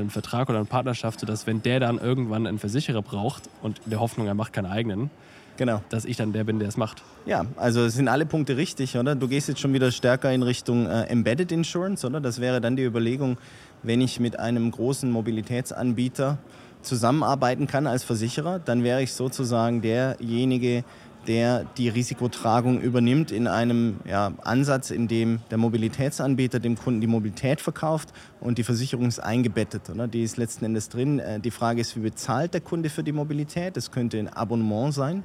einen 0.00 0.10
Vertrag 0.10 0.48
oder 0.48 0.58
eine 0.58 0.66
Partnerschaft, 0.66 1.20
sodass 1.20 1.46
wenn 1.46 1.62
der 1.62 1.80
dann 1.80 1.98
irgendwann 1.98 2.46
einen 2.46 2.58
Versicherer 2.58 3.02
braucht 3.02 3.44
und 3.62 3.80
in 3.84 3.90
der 3.90 4.00
Hoffnung, 4.00 4.26
er 4.26 4.34
macht 4.34 4.52
keinen 4.52 4.66
eigenen, 4.66 5.10
genau. 5.56 5.82
dass 5.88 6.04
ich 6.04 6.16
dann 6.16 6.32
der 6.32 6.44
bin, 6.44 6.58
der 6.58 6.68
es 6.68 6.76
macht. 6.76 7.02
Ja, 7.26 7.46
also 7.56 7.84
es 7.84 7.94
sind 7.94 8.08
alle 8.08 8.26
Punkte 8.26 8.56
richtig, 8.56 8.96
oder? 8.96 9.14
Du 9.14 9.28
gehst 9.28 9.48
jetzt 9.48 9.60
schon 9.60 9.72
wieder 9.72 9.90
stärker 9.90 10.32
in 10.32 10.42
Richtung 10.42 10.86
äh, 10.86 11.04
Embedded 11.04 11.52
Insurance, 11.52 12.06
oder? 12.06 12.20
Das 12.20 12.40
wäre 12.40 12.60
dann 12.60 12.76
die 12.76 12.84
Überlegung, 12.84 13.38
wenn 13.82 14.00
ich 14.00 14.20
mit 14.20 14.38
einem 14.38 14.70
großen 14.70 15.10
Mobilitätsanbieter 15.10 16.38
zusammenarbeiten 16.84 17.66
kann 17.66 17.86
als 17.86 18.04
Versicherer, 18.04 18.58
dann 18.58 18.84
wäre 18.84 19.02
ich 19.02 19.12
sozusagen 19.12 19.82
derjenige, 19.82 20.76
der 20.76 20.84
die 21.26 21.88
Risikotragung 21.88 22.80
übernimmt 22.80 23.30
in 23.30 23.46
einem 23.46 23.96
ja, 24.04 24.32
Ansatz, 24.42 24.90
in 24.90 25.08
dem 25.08 25.40
der 25.50 25.58
Mobilitätsanbieter 25.58 26.60
dem 26.60 26.76
Kunden 26.76 27.00
die 27.00 27.06
Mobilität 27.06 27.60
verkauft 27.60 28.12
und 28.40 28.58
die 28.58 28.64
Versicherung 28.64 29.06
ist 29.06 29.20
eingebettet. 29.20 29.90
Oder? 29.90 30.06
Die 30.06 30.22
ist 30.22 30.36
letzten 30.36 30.64
Endes 30.64 30.88
drin. 30.88 31.18
Äh, 31.18 31.40
die 31.40 31.50
Frage 31.50 31.80
ist, 31.80 31.96
wie 31.96 32.00
bezahlt 32.00 32.54
der 32.54 32.60
Kunde 32.60 32.90
für 32.90 33.02
die 33.02 33.12
Mobilität? 33.12 33.76
Das 33.76 33.90
könnte 33.90 34.18
ein 34.18 34.28
Abonnement 34.28 34.92
sein. 34.92 35.22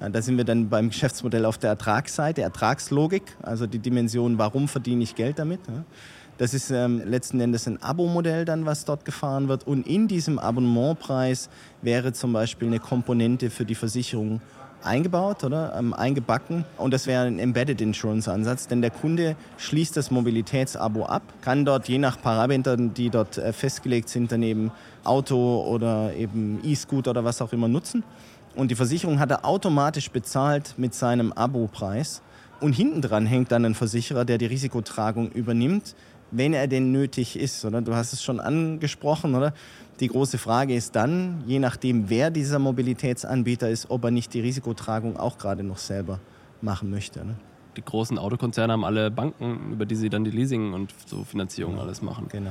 Da 0.00 0.22
sind 0.22 0.38
wir 0.38 0.44
dann 0.44 0.70
beim 0.70 0.88
Geschäftsmodell 0.88 1.44
auf 1.44 1.58
der 1.58 1.68
Ertragsseite, 1.68 2.40
Ertragslogik, 2.40 3.36
also 3.42 3.66
die 3.66 3.80
Dimension, 3.80 4.38
warum 4.38 4.66
verdiene 4.66 5.02
ich 5.02 5.14
Geld 5.14 5.38
damit. 5.38 5.60
Das 6.38 6.54
ist 6.54 6.70
ähm, 6.70 7.02
letzten 7.04 7.38
Endes 7.38 7.66
ein 7.66 7.82
Abo-Modell 7.82 8.46
dann, 8.46 8.64
was 8.64 8.86
dort 8.86 9.04
gefahren 9.04 9.48
wird. 9.48 9.66
Und 9.66 9.86
in 9.86 10.08
diesem 10.08 10.38
Abonnementpreis 10.38 11.50
wäre 11.82 12.14
zum 12.14 12.32
Beispiel 12.32 12.68
eine 12.68 12.78
Komponente 12.78 13.50
für 13.50 13.66
die 13.66 13.74
Versicherung 13.74 14.40
eingebaut 14.82 15.44
oder? 15.44 15.74
Ähm, 15.78 15.92
eingebacken. 15.94 16.64
Und 16.76 16.92
das 16.92 17.06
wäre 17.06 17.24
ein 17.24 17.38
Embedded 17.38 17.80
Insurance 17.80 18.30
Ansatz, 18.30 18.66
denn 18.68 18.80
der 18.80 18.90
Kunde 18.90 19.36
schließt 19.58 19.96
das 19.96 20.10
Mobilitätsabo 20.10 21.04
ab, 21.04 21.22
kann 21.42 21.64
dort 21.64 21.88
je 21.88 21.98
nach 21.98 22.20
Parametern, 22.20 22.94
die 22.94 23.10
dort 23.10 23.38
äh, 23.38 23.52
festgelegt 23.52 24.08
sind, 24.08 24.32
daneben 24.32 24.70
Auto 25.04 25.64
oder 25.66 26.14
eben 26.14 26.60
E-Scooter 26.64 27.10
oder 27.10 27.24
was 27.24 27.40
auch 27.42 27.52
immer 27.52 27.68
nutzen. 27.68 28.04
Und 28.56 28.70
die 28.70 28.74
Versicherung 28.74 29.20
hat 29.20 29.30
er 29.30 29.44
automatisch 29.44 30.10
bezahlt 30.10 30.74
mit 30.76 30.94
seinem 30.94 31.32
Abo-Preis. 31.32 32.22
Und 32.60 32.74
hinten 32.74 33.00
dran 33.00 33.24
hängt 33.24 33.52
dann 33.52 33.64
ein 33.64 33.74
Versicherer, 33.74 34.24
der 34.24 34.36
die 34.36 34.46
Risikotragung 34.46 35.30
übernimmt, 35.30 35.94
wenn 36.30 36.52
er 36.52 36.68
denn 36.68 36.92
nötig 36.92 37.36
ist, 37.36 37.64
oder? 37.64 37.80
Du 37.82 37.94
hast 37.94 38.12
es 38.12 38.22
schon 38.22 38.40
angesprochen, 38.40 39.34
oder? 39.34 39.52
Die 40.00 40.08
große 40.08 40.38
Frage 40.38 40.74
ist 40.74 40.96
dann, 40.96 41.44
je 41.46 41.58
nachdem, 41.58 42.08
wer 42.08 42.30
dieser 42.30 42.58
Mobilitätsanbieter 42.58 43.68
ist, 43.68 43.90
ob 43.90 44.04
er 44.04 44.10
nicht 44.10 44.32
die 44.32 44.40
Risikotragung 44.40 45.16
auch 45.18 45.36
gerade 45.36 45.62
noch 45.62 45.78
selber 45.78 46.20
machen 46.62 46.90
möchte. 46.90 47.24
Ne? 47.24 47.36
Die 47.76 47.82
großen 47.82 48.18
Autokonzerne 48.18 48.72
haben 48.72 48.84
alle 48.84 49.10
Banken, 49.10 49.72
über 49.72 49.86
die 49.86 49.94
sie 49.94 50.08
dann 50.08 50.24
die 50.24 50.30
Leasing 50.30 50.72
und 50.72 50.94
so 51.06 51.24
Finanzierung 51.24 51.72
genau. 51.72 51.84
alles 51.84 52.02
machen. 52.02 52.28
Genau. 52.30 52.50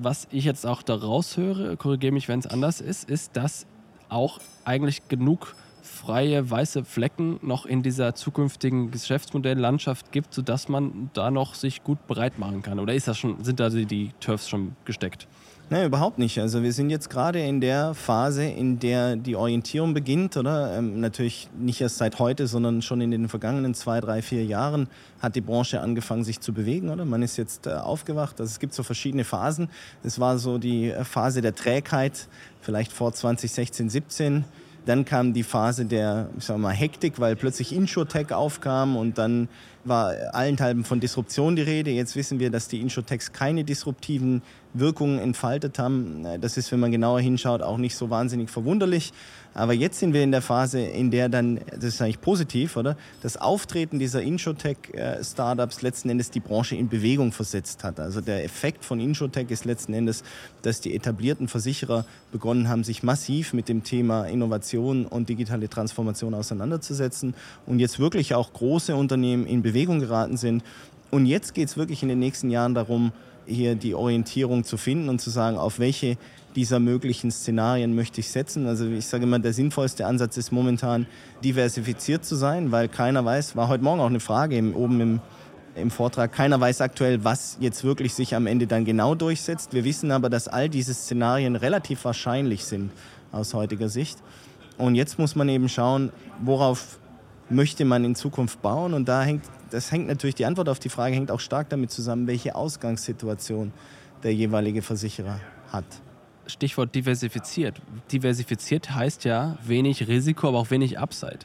Was 0.00 0.28
ich 0.30 0.44
jetzt 0.44 0.64
auch 0.64 0.82
daraus 0.82 1.36
höre, 1.36 1.76
korrigiere 1.76 2.12
mich, 2.12 2.28
wenn 2.28 2.38
es 2.38 2.46
anders 2.46 2.80
ist, 2.80 3.10
ist, 3.10 3.36
dass 3.36 3.66
auch 4.08 4.38
eigentlich 4.64 5.08
genug 5.08 5.54
freie 5.90 6.50
weiße 6.50 6.84
Flecken 6.84 7.38
noch 7.42 7.66
in 7.66 7.82
dieser 7.82 8.14
zukünftigen 8.14 8.90
Geschäftsmodelllandschaft 8.90 10.12
gibt, 10.12 10.32
sodass 10.32 10.68
man 10.68 11.10
da 11.12 11.30
noch 11.30 11.54
sich 11.54 11.82
gut 11.82 12.06
bereit 12.06 12.38
machen 12.38 12.62
kann? 12.62 12.78
Oder 12.78 12.94
ist 12.94 13.08
das 13.08 13.18
schon, 13.18 13.42
sind 13.44 13.60
da 13.60 13.68
die 13.68 14.12
Turfs 14.20 14.48
schon 14.48 14.76
gesteckt? 14.84 15.26
Nein, 15.72 15.86
überhaupt 15.86 16.18
nicht. 16.18 16.36
Also 16.40 16.64
wir 16.64 16.72
sind 16.72 16.90
jetzt 16.90 17.10
gerade 17.10 17.40
in 17.40 17.60
der 17.60 17.94
Phase, 17.94 18.44
in 18.44 18.80
der 18.80 19.14
die 19.14 19.36
Orientierung 19.36 19.94
beginnt, 19.94 20.36
oder? 20.36 20.76
Ähm, 20.76 20.98
natürlich 20.98 21.48
nicht 21.56 21.80
erst 21.80 21.98
seit 21.98 22.18
heute, 22.18 22.48
sondern 22.48 22.82
schon 22.82 23.00
in 23.00 23.12
den 23.12 23.28
vergangenen 23.28 23.74
zwei, 23.74 24.00
drei, 24.00 24.20
vier 24.20 24.44
Jahren 24.44 24.88
hat 25.20 25.36
die 25.36 25.40
Branche 25.40 25.80
angefangen, 25.80 26.24
sich 26.24 26.40
zu 26.40 26.52
bewegen, 26.52 26.88
oder? 26.88 27.04
Man 27.04 27.22
ist 27.22 27.36
jetzt 27.36 27.68
äh, 27.68 27.70
aufgewacht. 27.70 28.40
Also 28.40 28.50
es 28.50 28.58
gibt 28.58 28.74
so 28.74 28.82
verschiedene 28.82 29.22
Phasen. 29.22 29.68
Es 30.02 30.18
war 30.18 30.38
so 30.38 30.58
die 30.58 30.90
äh, 30.90 31.04
Phase 31.04 31.40
der 31.40 31.54
Trägheit, 31.54 32.26
vielleicht 32.60 32.90
vor 32.90 33.12
2016, 33.12 33.90
17 33.90 34.44
dann 34.90 35.04
kam 35.04 35.32
die 35.32 35.44
Phase 35.44 35.84
der 35.84 36.30
ich 36.36 36.44
sag 36.44 36.58
mal, 36.58 36.72
Hektik, 36.72 37.20
weil 37.20 37.36
plötzlich 37.36 37.72
Insurtech 37.72 38.32
aufkam 38.32 38.96
und 38.96 39.18
dann 39.18 39.48
war 39.84 40.12
allenthalben 40.32 40.82
von 40.82 40.98
Disruption 40.98 41.54
die 41.54 41.62
Rede. 41.62 41.90
Jetzt 41.90 42.16
wissen 42.16 42.40
wir, 42.40 42.50
dass 42.50 42.66
die 42.66 42.80
Insurtechs 42.80 43.32
keine 43.32 43.62
disruptiven 43.62 44.42
Wirkungen 44.74 45.20
entfaltet 45.20 45.78
haben. 45.78 46.26
Das 46.40 46.56
ist, 46.56 46.72
wenn 46.72 46.80
man 46.80 46.90
genauer 46.90 47.20
hinschaut, 47.20 47.62
auch 47.62 47.78
nicht 47.78 47.94
so 47.94 48.10
wahnsinnig 48.10 48.50
verwunderlich. 48.50 49.12
Aber 49.52 49.72
jetzt 49.72 49.98
sind 49.98 50.14
wir 50.14 50.22
in 50.22 50.30
der 50.30 50.42
Phase, 50.42 50.80
in 50.80 51.10
der 51.10 51.28
dann, 51.28 51.60
das 51.72 51.94
ist 51.94 52.02
eigentlich 52.02 52.20
positiv, 52.20 52.76
oder? 52.76 52.96
Das 53.20 53.36
Auftreten 53.36 53.98
dieser 53.98 54.22
Insurtech-Startups 54.22 55.82
letzten 55.82 56.08
Endes 56.10 56.30
die 56.30 56.40
Branche 56.40 56.76
in 56.76 56.88
Bewegung 56.88 57.32
versetzt 57.32 57.82
hat. 57.82 57.98
Also 57.98 58.20
der 58.20 58.44
Effekt 58.44 58.84
von 58.84 59.00
Insurtech 59.00 59.50
ist 59.50 59.64
letzten 59.64 59.92
Endes, 59.92 60.22
dass 60.62 60.80
die 60.80 60.94
etablierten 60.94 61.48
Versicherer 61.48 62.04
begonnen 62.30 62.68
haben, 62.68 62.84
sich 62.84 63.02
massiv 63.02 63.52
mit 63.52 63.68
dem 63.68 63.82
Thema 63.82 64.24
Innovation 64.24 65.04
und 65.06 65.28
digitale 65.28 65.68
Transformation 65.68 66.34
auseinanderzusetzen 66.34 67.34
und 67.66 67.80
jetzt 67.80 67.98
wirklich 67.98 68.34
auch 68.34 68.52
große 68.52 68.94
Unternehmen 68.94 69.46
in 69.46 69.62
Bewegung 69.62 69.98
geraten 69.98 70.36
sind. 70.36 70.62
Und 71.10 71.26
jetzt 71.26 71.54
geht 71.54 71.68
es 71.68 71.76
wirklich 71.76 72.02
in 72.02 72.08
den 72.08 72.20
nächsten 72.20 72.50
Jahren 72.50 72.74
darum, 72.74 73.12
hier 73.46 73.74
die 73.74 73.94
Orientierung 73.94 74.64
zu 74.64 74.76
finden 74.76 75.08
und 75.08 75.20
zu 75.20 75.30
sagen, 75.30 75.56
auf 75.56 75.78
welche 75.78 76.16
dieser 76.56 76.80
möglichen 76.80 77.30
Szenarien 77.30 77.94
möchte 77.94 78.20
ich 78.20 78.30
setzen. 78.30 78.66
Also 78.66 78.86
ich 78.86 79.06
sage 79.06 79.24
immer, 79.24 79.38
der 79.38 79.52
sinnvollste 79.52 80.06
Ansatz 80.06 80.36
ist 80.36 80.50
momentan 80.50 81.06
diversifiziert 81.44 82.24
zu 82.24 82.34
sein, 82.34 82.72
weil 82.72 82.88
keiner 82.88 83.24
weiß, 83.24 83.56
war 83.56 83.68
heute 83.68 83.84
Morgen 83.84 84.00
auch 84.00 84.06
eine 84.06 84.20
Frage 84.20 84.56
oben 84.74 85.00
im, 85.00 85.20
im 85.76 85.90
Vortrag, 85.90 86.32
keiner 86.32 86.60
weiß 86.60 86.80
aktuell, 86.80 87.24
was 87.24 87.56
jetzt 87.60 87.84
wirklich 87.84 88.14
sich 88.14 88.34
am 88.34 88.46
Ende 88.46 88.66
dann 88.66 88.84
genau 88.84 89.14
durchsetzt. 89.14 89.72
Wir 89.72 89.84
wissen 89.84 90.10
aber, 90.10 90.28
dass 90.28 90.48
all 90.48 90.68
diese 90.68 90.94
Szenarien 90.94 91.56
relativ 91.56 92.04
wahrscheinlich 92.04 92.64
sind 92.64 92.90
aus 93.32 93.54
heutiger 93.54 93.88
Sicht. 93.88 94.18
Und 94.76 94.94
jetzt 94.94 95.18
muss 95.18 95.36
man 95.36 95.48
eben 95.48 95.68
schauen, 95.68 96.10
worauf 96.40 96.98
möchte 97.48 97.84
man 97.84 98.04
in 98.04 98.14
Zukunft 98.14 98.62
bauen. 98.62 98.94
Und 98.94 99.08
da 99.08 99.22
hängt, 99.22 99.44
das 99.70 99.92
hängt 99.92 100.08
natürlich, 100.08 100.34
die 100.34 100.46
Antwort 100.46 100.68
auf 100.68 100.78
die 100.78 100.88
Frage 100.88 101.14
hängt 101.14 101.30
auch 101.30 101.40
stark 101.40 101.68
damit 101.68 101.90
zusammen, 101.90 102.26
welche 102.26 102.54
Ausgangssituation 102.54 103.72
der 104.22 104.34
jeweilige 104.34 104.82
Versicherer 104.82 105.40
hat. 105.70 105.84
Stichwort 106.50 106.94
diversifiziert. 106.94 107.80
Diversifiziert 108.12 108.94
heißt 108.94 109.24
ja 109.24 109.58
wenig 109.64 110.08
Risiko, 110.08 110.48
aber 110.48 110.58
auch 110.58 110.70
wenig 110.70 110.98
Upside. 110.98 111.40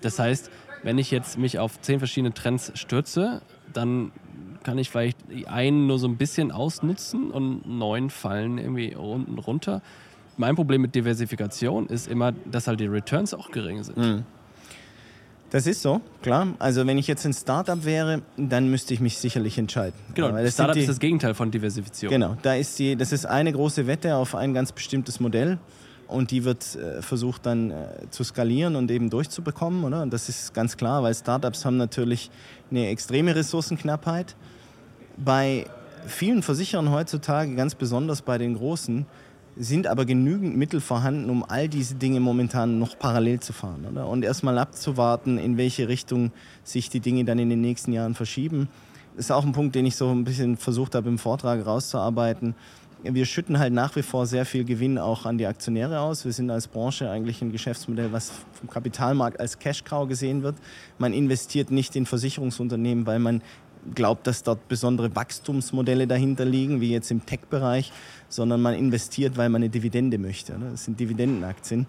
Das 0.00 0.18
heißt, 0.18 0.50
wenn 0.82 0.98
ich 0.98 1.10
jetzt 1.10 1.38
mich 1.38 1.58
auf 1.58 1.80
zehn 1.80 1.98
verschiedene 1.98 2.34
Trends 2.34 2.72
stürze, 2.74 3.42
dann 3.72 4.12
kann 4.62 4.78
ich 4.78 4.90
vielleicht 4.90 5.18
einen 5.46 5.86
nur 5.86 5.98
so 5.98 6.06
ein 6.06 6.16
bisschen 6.16 6.52
ausnutzen 6.52 7.30
und 7.30 7.66
neun 7.66 8.10
fallen 8.10 8.58
irgendwie 8.58 8.94
unten 8.94 9.38
runter. 9.38 9.82
Mein 10.36 10.54
Problem 10.54 10.80
mit 10.80 10.94
Diversifikation 10.94 11.86
ist 11.86 12.08
immer, 12.08 12.32
dass 12.32 12.66
halt 12.66 12.80
die 12.80 12.86
Returns 12.86 13.34
auch 13.34 13.50
gering 13.50 13.82
sind. 13.82 13.98
Mhm. 13.98 14.24
Das 15.52 15.66
ist 15.66 15.82
so, 15.82 16.00
klar. 16.22 16.48
Also 16.58 16.86
wenn 16.86 16.96
ich 16.96 17.06
jetzt 17.06 17.26
ein 17.26 17.34
Startup 17.34 17.84
wäre, 17.84 18.22
dann 18.38 18.70
müsste 18.70 18.94
ich 18.94 19.00
mich 19.00 19.18
sicherlich 19.18 19.58
entscheiden. 19.58 19.92
Genau, 20.14 20.30
das 20.30 20.54
Startup 20.54 20.74
die, 20.74 20.80
ist 20.80 20.88
das 20.88 20.98
Gegenteil 20.98 21.34
von 21.34 21.50
Diversifizierung. 21.50 22.10
Genau, 22.10 22.36
da 22.40 22.54
ist 22.54 22.78
die, 22.78 22.96
das 22.96 23.12
ist 23.12 23.26
eine 23.26 23.52
große 23.52 23.86
Wette 23.86 24.16
auf 24.16 24.34
ein 24.34 24.54
ganz 24.54 24.72
bestimmtes 24.72 25.20
Modell 25.20 25.58
und 26.08 26.30
die 26.30 26.44
wird 26.44 26.74
äh, 26.76 27.02
versucht 27.02 27.44
dann 27.44 27.70
äh, 27.70 27.74
zu 28.08 28.24
skalieren 28.24 28.76
und 28.76 28.90
eben 28.90 29.10
durchzubekommen. 29.10 29.84
Oder? 29.84 30.00
Und 30.00 30.14
das 30.14 30.30
ist 30.30 30.54
ganz 30.54 30.78
klar, 30.78 31.02
weil 31.02 31.14
Startups 31.14 31.66
haben 31.66 31.76
natürlich 31.76 32.30
eine 32.70 32.88
extreme 32.88 33.36
Ressourcenknappheit. 33.36 34.36
Bei 35.18 35.66
vielen 36.06 36.42
Versicherern 36.42 36.90
heutzutage, 36.90 37.54
ganz 37.54 37.74
besonders 37.74 38.22
bei 38.22 38.38
den 38.38 38.54
Großen, 38.54 39.04
sind 39.56 39.86
aber 39.86 40.04
genügend 40.04 40.56
Mittel 40.56 40.80
vorhanden, 40.80 41.28
um 41.28 41.44
all 41.44 41.68
diese 41.68 41.94
Dinge 41.94 42.20
momentan 42.20 42.78
noch 42.78 42.98
parallel 42.98 43.40
zu 43.40 43.52
fahren. 43.52 43.86
Oder? 43.90 44.08
Und 44.08 44.24
erstmal 44.24 44.58
abzuwarten, 44.58 45.38
in 45.38 45.56
welche 45.56 45.88
Richtung 45.88 46.32
sich 46.64 46.88
die 46.88 47.00
Dinge 47.00 47.24
dann 47.24 47.38
in 47.38 47.50
den 47.50 47.60
nächsten 47.60 47.92
Jahren 47.92 48.14
verschieben. 48.14 48.68
Das 49.14 49.26
ist 49.26 49.30
auch 49.30 49.44
ein 49.44 49.52
Punkt, 49.52 49.74
den 49.74 49.84
ich 49.84 49.96
so 49.96 50.10
ein 50.10 50.24
bisschen 50.24 50.56
versucht 50.56 50.94
habe 50.94 51.08
im 51.08 51.18
Vortrag 51.18 51.66
rauszuarbeiten. 51.66 52.54
Wir 53.04 53.26
schütten 53.26 53.58
halt 53.58 53.72
nach 53.72 53.96
wie 53.96 54.02
vor 54.02 54.26
sehr 54.26 54.46
viel 54.46 54.64
Gewinn 54.64 54.96
auch 54.96 55.26
an 55.26 55.36
die 55.36 55.46
Aktionäre 55.46 55.98
aus. 55.98 56.24
Wir 56.24 56.32
sind 56.32 56.50
als 56.50 56.68
Branche 56.68 57.10
eigentlich 57.10 57.42
ein 57.42 57.50
Geschäftsmodell, 57.50 58.12
was 58.12 58.30
vom 58.52 58.70
Kapitalmarkt 58.70 59.40
als 59.40 59.58
Cash-Cow 59.58 60.06
gesehen 60.06 60.44
wird. 60.44 60.54
Man 60.98 61.12
investiert 61.12 61.72
nicht 61.72 61.96
in 61.96 62.06
Versicherungsunternehmen, 62.06 63.04
weil 63.04 63.18
man 63.18 63.42
glaubt, 63.94 64.26
dass 64.26 64.42
dort 64.42 64.68
besondere 64.68 65.14
Wachstumsmodelle 65.14 66.06
dahinter 66.06 66.44
liegen, 66.44 66.80
wie 66.80 66.90
jetzt 66.90 67.10
im 67.10 67.24
Tech-Bereich, 67.26 67.92
sondern 68.28 68.62
man 68.62 68.74
investiert, 68.74 69.36
weil 69.36 69.48
man 69.48 69.62
eine 69.62 69.70
Dividende 69.70 70.18
möchte. 70.18 70.58
Ne? 70.58 70.70
Das 70.72 70.84
sind 70.84 70.98
Dividendenaktien. 70.98 71.86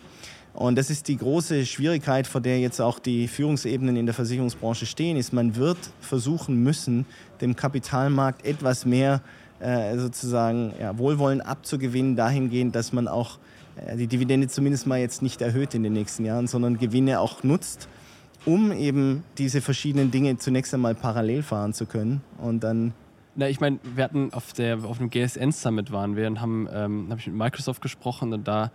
Und 0.53 0.77
das 0.77 0.91
ist 0.91 1.07
die 1.07 1.17
große 1.17 1.65
Schwierigkeit, 1.65 2.27
vor 2.27 2.39
der 2.39 2.59
jetzt 2.59 2.79
auch 2.79 2.99
die 2.99 3.27
Führungsebenen 3.27 3.95
in 3.95 4.05
der 4.05 4.13
Versicherungsbranche 4.13 4.85
stehen, 4.85 5.17
ist, 5.17 5.33
man 5.33 5.55
wird 5.55 5.77
versuchen 5.99 6.61
müssen, 6.61 7.05
dem 7.41 7.55
Kapitalmarkt 7.55 8.45
etwas 8.45 8.85
mehr 8.85 9.21
äh, 9.59 9.97
sozusagen 9.97 10.73
ja, 10.79 10.97
Wohlwollen 10.97 11.41
abzugewinnen, 11.41 12.15
dahingehend, 12.15 12.75
dass 12.75 12.93
man 12.93 13.07
auch 13.07 13.39
äh, 13.77 13.97
die 13.97 14.05
Dividende 14.05 14.47
zumindest 14.47 14.85
mal 14.85 14.99
jetzt 14.99 15.23
nicht 15.23 15.41
erhöht 15.41 15.73
in 15.73 15.81
den 15.81 15.93
nächsten 15.93 16.23
Jahren, 16.23 16.45
sondern 16.45 16.77
Gewinne 16.77 17.19
auch 17.19 17.41
nutzt 17.43 17.87
um 18.45 18.71
eben 18.71 19.23
diese 19.37 19.61
verschiedenen 19.61 20.11
Dinge 20.11 20.37
zunächst 20.37 20.73
einmal 20.73 20.95
parallel 20.95 21.43
fahren 21.43 21.73
zu 21.73 21.85
können 21.85 22.21
und 22.37 22.63
dann 22.63 22.93
na, 23.35 23.49
ich 23.49 23.59
meine, 23.59 23.79
wir 23.95 24.03
hatten 24.03 24.31
auf, 24.31 24.53
der, 24.53 24.83
auf 24.83 24.99
dem 24.99 25.09
GSN 25.09 25.51
Summit 25.51 25.91
waren 25.91 26.15
wir 26.15 26.27
und 26.27 26.39
haben, 26.39 26.67
ähm, 26.71 27.07
habe 27.09 27.19
ich 27.19 27.25
mit 27.25 27.35
Microsoft 27.35 27.81
gesprochen 27.81 28.31
und 28.31 28.47
da 28.47 28.71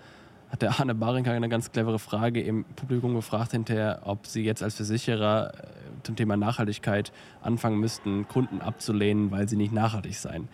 hat 0.50 0.62
der 0.62 0.80
Arne 0.80 0.94
Barinka 0.94 1.30
eine 1.30 1.48
ganz 1.48 1.70
clevere 1.70 1.98
Frage 1.98 2.42
im 2.42 2.64
Publikum 2.64 3.14
gefragt 3.14 3.52
hinterher, 3.52 4.00
ob 4.04 4.26
sie 4.26 4.42
jetzt 4.42 4.62
als 4.62 4.74
Versicherer 4.74 5.52
äh, 5.54 5.66
zum 6.02 6.16
Thema 6.16 6.36
Nachhaltigkeit 6.36 7.12
anfangen 7.40 7.78
müssten, 7.78 8.26
Kunden 8.26 8.60
abzulehnen, 8.60 9.30
weil 9.30 9.48
sie 9.48 9.56
nicht 9.56 9.72
nachhaltig 9.72 10.16
seien. 10.16 10.48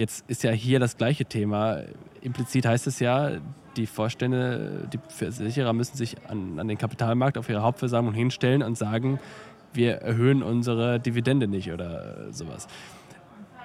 Jetzt 0.00 0.24
ist 0.28 0.42
ja 0.44 0.50
hier 0.50 0.80
das 0.80 0.96
gleiche 0.96 1.26
Thema. 1.26 1.82
Implizit 2.22 2.64
heißt 2.64 2.86
es 2.86 3.00
ja, 3.00 3.32
die 3.76 3.86
Vorstände, 3.86 4.88
die 4.90 4.98
Versicherer 5.10 5.74
müssen 5.74 5.94
sich 5.94 6.16
an, 6.26 6.58
an 6.58 6.68
den 6.68 6.78
Kapitalmarkt 6.78 7.36
auf 7.36 7.50
ihre 7.50 7.60
Hauptversammlung 7.60 8.14
hinstellen 8.14 8.62
und 8.62 8.78
sagen, 8.78 9.20
wir 9.74 9.96
erhöhen 9.96 10.42
unsere 10.42 11.00
Dividende 11.00 11.48
nicht 11.48 11.70
oder 11.70 12.32
sowas. 12.32 12.66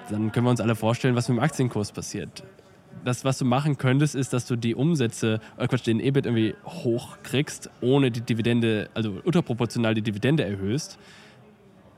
Dann 0.10 0.34
können 0.34 0.46
wir 0.46 0.50
uns 0.50 0.60
alle 0.60 0.76
vorstellen, 0.76 1.16
was 1.16 1.30
mit 1.30 1.38
dem 1.38 1.42
Aktienkurs 1.42 1.94
passiert. 1.94 2.44
Das, 3.06 3.24
was 3.24 3.38
du 3.38 3.46
machen 3.46 3.78
könntest, 3.78 4.14
ist, 4.14 4.34
dass 4.34 4.46
du 4.46 4.58
die 4.58 4.76
Umsätze, 4.76 5.40
äh 5.56 5.70
Quatsch, 5.70 5.88
den 5.88 6.02
EBIT 6.02 6.26
irgendwie 6.26 6.54
hochkriegst, 6.66 7.70
ohne 7.80 8.12
die 8.12 8.20
Dividende, 8.20 8.90
also 8.94 9.22
unterproportional 9.24 9.94
die 9.94 10.02
Dividende 10.02 10.44
erhöhst. 10.44 11.00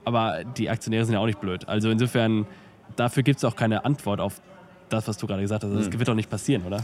Aber 0.06 0.44
die 0.44 0.70
Aktionäre 0.70 1.06
sind 1.06 1.15
ja 1.15 1.22
auch 1.22 1.25
nicht 1.25 1.41
blöd. 1.41 1.67
Also 1.67 1.89
insofern, 1.89 2.46
dafür 2.96 3.24
gibt 3.24 3.38
es 3.38 3.46
auch 3.46 3.56
keine 3.56 3.86
Antwort 3.86 4.20
auf 4.20 4.41
das, 4.89 5.08
was 5.08 5.17
du 5.17 5.27
gerade 5.27 5.41
gesagt 5.41 5.63
hast. 5.63 5.74
Das 5.74 5.86
hm. 5.86 6.00
wird 6.00 6.08
doch 6.08 6.15
nicht 6.15 6.29
passieren, 6.29 6.63
oder? 6.65 6.82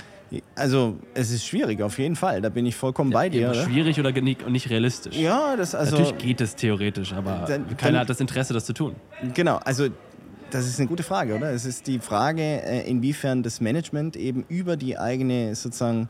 Also, 0.55 0.97
es 1.13 1.31
ist 1.31 1.45
schwierig, 1.45 1.81
auf 1.81 1.97
jeden 1.99 2.15
Fall. 2.15 2.41
Da 2.41 2.49
bin 2.49 2.65
ich 2.65 2.75
vollkommen 2.75 3.11
ja, 3.11 3.17
bei 3.17 3.29
dir. 3.29 3.49
Oder? 3.49 3.63
Schwierig 3.63 3.99
oder 3.99 4.11
nicht 4.11 4.69
realistisch? 4.69 5.15
Ja, 5.15 5.55
das 5.55 5.75
also. 5.75 5.97
Natürlich 5.97 6.17
geht 6.17 6.41
es 6.41 6.55
theoretisch, 6.55 7.13
aber 7.13 7.45
dann, 7.47 7.77
keiner 7.77 7.99
hat 7.99 8.09
das 8.09 8.19
Interesse, 8.19 8.53
das 8.53 8.65
zu 8.65 8.73
tun. 8.73 8.95
Genau, 9.33 9.57
also. 9.57 9.87
Das 10.51 10.67
ist 10.67 10.79
eine 10.79 10.87
gute 10.87 11.01
Frage, 11.01 11.33
oder? 11.33 11.49
Es 11.49 11.65
ist 11.65 11.87
die 11.87 11.97
Frage, 11.97 12.43
äh, 12.43 12.87
inwiefern 12.87 13.41
das 13.41 13.59
Management 13.59 14.15
eben 14.15 14.45
über 14.49 14.77
die 14.77 14.99
eigene 14.99 15.55
sozusagen 15.55 16.09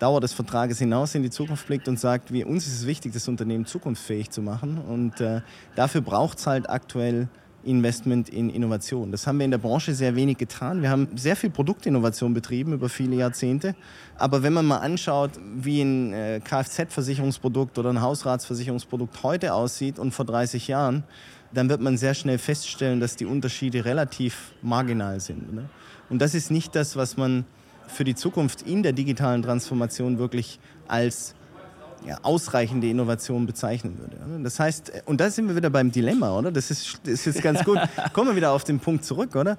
Dauer 0.00 0.20
des 0.20 0.32
Vertrages 0.32 0.80
hinaus 0.80 1.14
in 1.14 1.22
die 1.22 1.30
Zukunft 1.30 1.68
blickt 1.68 1.86
und 1.86 2.00
sagt, 2.00 2.32
wie, 2.32 2.42
uns 2.42 2.66
ist 2.66 2.80
es 2.80 2.86
wichtig, 2.88 3.12
das 3.12 3.28
Unternehmen 3.28 3.66
zukunftsfähig 3.66 4.30
zu 4.30 4.42
machen. 4.42 4.78
Und 4.78 5.20
äh, 5.20 5.42
dafür 5.76 6.00
braucht 6.00 6.38
es 6.38 6.46
halt 6.48 6.68
aktuell 6.68 7.28
Investment 7.64 8.28
in 8.28 8.50
Innovation. 8.50 9.10
Das 9.10 9.26
haben 9.26 9.38
wir 9.38 9.44
in 9.44 9.50
der 9.50 9.58
Branche 9.58 9.94
sehr 9.94 10.14
wenig 10.16 10.38
getan. 10.38 10.82
Wir 10.82 10.90
haben 10.90 11.08
sehr 11.16 11.36
viel 11.36 11.50
Produktinnovation 11.50 12.34
betrieben 12.34 12.72
über 12.72 12.88
viele 12.88 13.16
Jahrzehnte. 13.16 13.74
Aber 14.16 14.42
wenn 14.42 14.52
man 14.52 14.66
mal 14.66 14.78
anschaut, 14.78 15.32
wie 15.56 15.82
ein 15.82 16.12
äh, 16.12 16.40
Kfz-Versicherungsprodukt 16.44 17.78
oder 17.78 17.90
ein 17.90 18.00
Hausratsversicherungsprodukt 18.00 19.22
heute 19.22 19.54
aussieht 19.54 19.98
und 19.98 20.12
vor 20.12 20.24
30 20.24 20.68
Jahren, 20.68 21.04
dann 21.52 21.68
wird 21.68 21.80
man 21.80 21.96
sehr 21.96 22.14
schnell 22.14 22.38
feststellen, 22.38 23.00
dass 23.00 23.16
die 23.16 23.26
Unterschiede 23.26 23.84
relativ 23.84 24.52
marginal 24.62 25.20
sind. 25.20 25.54
Ne? 25.54 25.68
Und 26.10 26.20
das 26.20 26.34
ist 26.34 26.50
nicht 26.50 26.74
das, 26.74 26.96
was 26.96 27.16
man 27.16 27.44
für 27.86 28.04
die 28.04 28.14
Zukunft 28.14 28.62
in 28.62 28.82
der 28.82 28.92
digitalen 28.92 29.42
Transformation 29.42 30.18
wirklich 30.18 30.58
als 30.88 31.34
ja, 32.04 32.18
ausreichende 32.22 32.88
Innovation 32.88 33.46
bezeichnen 33.46 33.98
würde. 33.98 34.42
Das 34.42 34.60
heißt, 34.60 34.92
und 35.06 35.20
da 35.20 35.30
sind 35.30 35.48
wir 35.48 35.56
wieder 35.56 35.70
beim 35.70 35.90
Dilemma, 35.90 36.36
oder? 36.36 36.52
Das 36.52 36.70
ist, 36.70 37.00
das 37.04 37.14
ist 37.14 37.26
jetzt 37.26 37.42
ganz 37.42 37.64
gut. 37.64 37.78
Kommen 38.12 38.30
wir 38.30 38.36
wieder 38.36 38.52
auf 38.52 38.64
den 38.64 38.78
Punkt 38.80 39.04
zurück, 39.04 39.36
oder? 39.36 39.56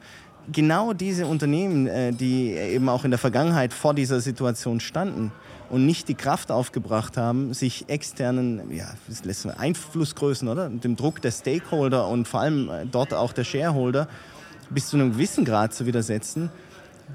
Genau 0.52 0.94
diese 0.94 1.26
Unternehmen, 1.26 1.88
äh, 1.88 2.12
die 2.12 2.52
eben 2.52 2.88
auch 2.88 3.04
in 3.04 3.12
der 3.12 3.18
Vergangenheit 3.18 3.74
vor 3.74 3.96
dieser 3.96 4.22
Situation 4.22 4.80
standen 4.80 5.32
und 5.70 5.88
nicht 5.88 6.08
die 6.08 6.14
Kraft 6.14 6.52
aufgebracht 6.52 7.18
haben, 7.18 7.54
sich 7.56 7.90
externen 7.90 8.72
ja, 8.72 8.86
Einflussgrößen 9.58 10.48
oder 10.48 10.70
dem 10.70 10.96
Druck 10.96 11.22
der 11.22 11.32
Stakeholder 11.32 12.08
und 12.08 12.28
vor 12.28 12.42
allem 12.42 12.70
äh, 12.70 12.86
dort 12.86 13.14
auch 13.14 13.34
der 13.34 13.44
Shareholder 13.44 14.08
bis 14.70 14.90
zu 14.90 14.98
einem 14.98 15.14
gewissen 15.14 15.46
Grad 15.46 15.74
zu 15.74 15.86
widersetzen, 15.86 16.52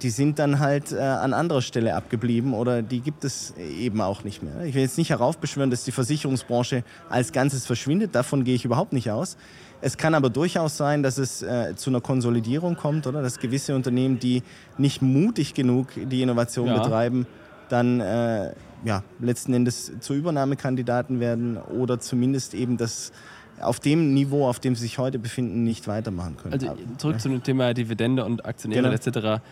die 0.02 0.10
sind 0.10 0.38
dann 0.38 0.60
halt 0.60 0.92
äh, 0.92 0.98
an 0.98 1.32
anderer 1.32 1.62
Stelle 1.62 1.94
abgeblieben 1.94 2.54
oder 2.54 2.82
die 2.82 3.00
gibt 3.00 3.24
es 3.24 3.54
eben 3.56 4.00
auch 4.00 4.24
nicht 4.24 4.42
mehr. 4.42 4.64
Ich 4.64 4.74
will 4.74 4.82
jetzt 4.82 4.98
nicht 4.98 5.10
heraufbeschwören, 5.10 5.70
dass 5.70 5.84
die 5.84 5.92
Versicherungsbranche 5.92 6.84
als 7.08 7.32
Ganzes 7.32 7.66
verschwindet, 7.66 8.14
davon 8.14 8.44
gehe 8.44 8.54
ich 8.54 8.64
überhaupt 8.64 8.92
nicht 8.92 9.10
aus. 9.10 9.36
Es 9.82 9.96
kann 9.96 10.14
aber 10.14 10.28
durchaus 10.28 10.76
sein, 10.76 11.02
dass 11.02 11.18
es 11.18 11.42
äh, 11.42 11.74
zu 11.74 11.90
einer 11.90 12.00
Konsolidierung 12.00 12.76
kommt, 12.76 13.06
oder 13.06 13.22
dass 13.22 13.38
gewisse 13.38 13.74
Unternehmen, 13.74 14.18
die 14.18 14.42
nicht 14.76 15.00
mutig 15.00 15.54
genug 15.54 15.88
die 15.96 16.22
Innovation 16.22 16.66
ja. 16.66 16.78
betreiben, 16.78 17.26
dann 17.70 18.00
äh, 18.00 18.52
ja, 18.84 19.02
letzten 19.20 19.54
Endes 19.54 19.92
zu 20.00 20.14
Übernahmekandidaten 20.14 21.20
werden 21.20 21.56
oder 21.56 21.98
zumindest 21.98 22.54
eben 22.54 22.76
das 22.76 23.12
auf 23.60 23.78
dem 23.80 24.14
Niveau, 24.14 24.48
auf 24.48 24.58
dem 24.58 24.74
sie 24.74 24.82
sich 24.82 24.98
heute 24.98 25.18
befinden, 25.18 25.64
nicht 25.64 25.86
weitermachen 25.86 26.36
können. 26.36 26.54
Also 26.54 26.76
zurück 26.96 27.16
ja. 27.16 27.18
zu 27.18 27.28
dem 27.28 27.42
Thema 27.42 27.74
Dividende 27.74 28.24
und 28.24 28.44
Aktionäre 28.44 28.90
genau. 28.90 28.94
etc. 28.94 29.42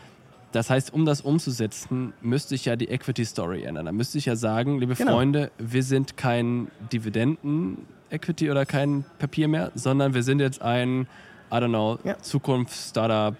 Das 0.52 0.70
heißt, 0.70 0.92
um 0.94 1.04
das 1.04 1.20
umzusetzen, 1.20 2.14
müsste 2.22 2.54
ich 2.54 2.64
ja 2.64 2.76
die 2.76 2.88
Equity 2.88 3.24
Story 3.24 3.64
ändern. 3.64 3.86
Da 3.86 3.92
müsste 3.92 4.18
ich 4.18 4.26
ja 4.26 4.36
sagen, 4.36 4.78
liebe 4.78 4.94
genau. 4.94 5.12
Freunde, 5.12 5.50
wir 5.58 5.82
sind 5.82 6.16
kein 6.16 6.68
Dividenden-Equity 6.92 8.50
oder 8.50 8.64
kein 8.64 9.04
Papier 9.18 9.48
mehr, 9.48 9.70
sondern 9.74 10.14
wir 10.14 10.22
sind 10.22 10.40
jetzt 10.40 10.62
ein, 10.62 11.06
I 11.52 11.56
don't 11.56 11.68
know, 11.68 11.98
ja. 12.02 12.18
Zukunfts-Startup. 12.18 13.36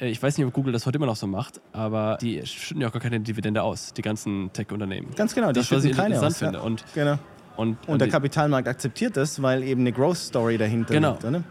Äh, 0.00 0.10
ich 0.10 0.22
weiß 0.22 0.38
nicht, 0.38 0.46
ob 0.46 0.52
Google 0.52 0.72
das 0.72 0.86
heute 0.86 0.98
immer 0.98 1.06
noch 1.06 1.16
so 1.16 1.26
macht, 1.26 1.60
aber 1.72 2.18
die 2.20 2.44
schütten 2.46 2.82
ja 2.82 2.88
auch 2.88 2.92
gar 2.92 3.02
keine 3.02 3.18
Dividende 3.18 3.62
aus, 3.62 3.92
die 3.92 4.02
ganzen 4.02 4.52
Tech-Unternehmen. 4.52 5.10
Ganz 5.16 5.34
genau, 5.34 5.48
die 5.48 5.54
das, 5.54 5.66
schütten 5.66 5.92
keine 5.92 6.20
aus. 6.20 6.38
Finde. 6.38 6.58
Ja. 6.58 6.64
Und, 6.64 6.84
genau. 6.94 7.18
Und, 7.56 7.78
und, 7.86 7.88
und, 7.88 8.00
der 8.00 8.08
Kapitalmarkt 8.08 8.66
akzeptiert 8.68 9.16
das, 9.16 9.40
weil 9.40 9.62
eben 9.62 9.82
eine 9.82 9.92
Growth 9.92 10.16
Story 10.16 10.58
dahinter 10.58 10.94
genau. 10.94 11.12
liegt. 11.12 11.24
Oder? 11.24 11.42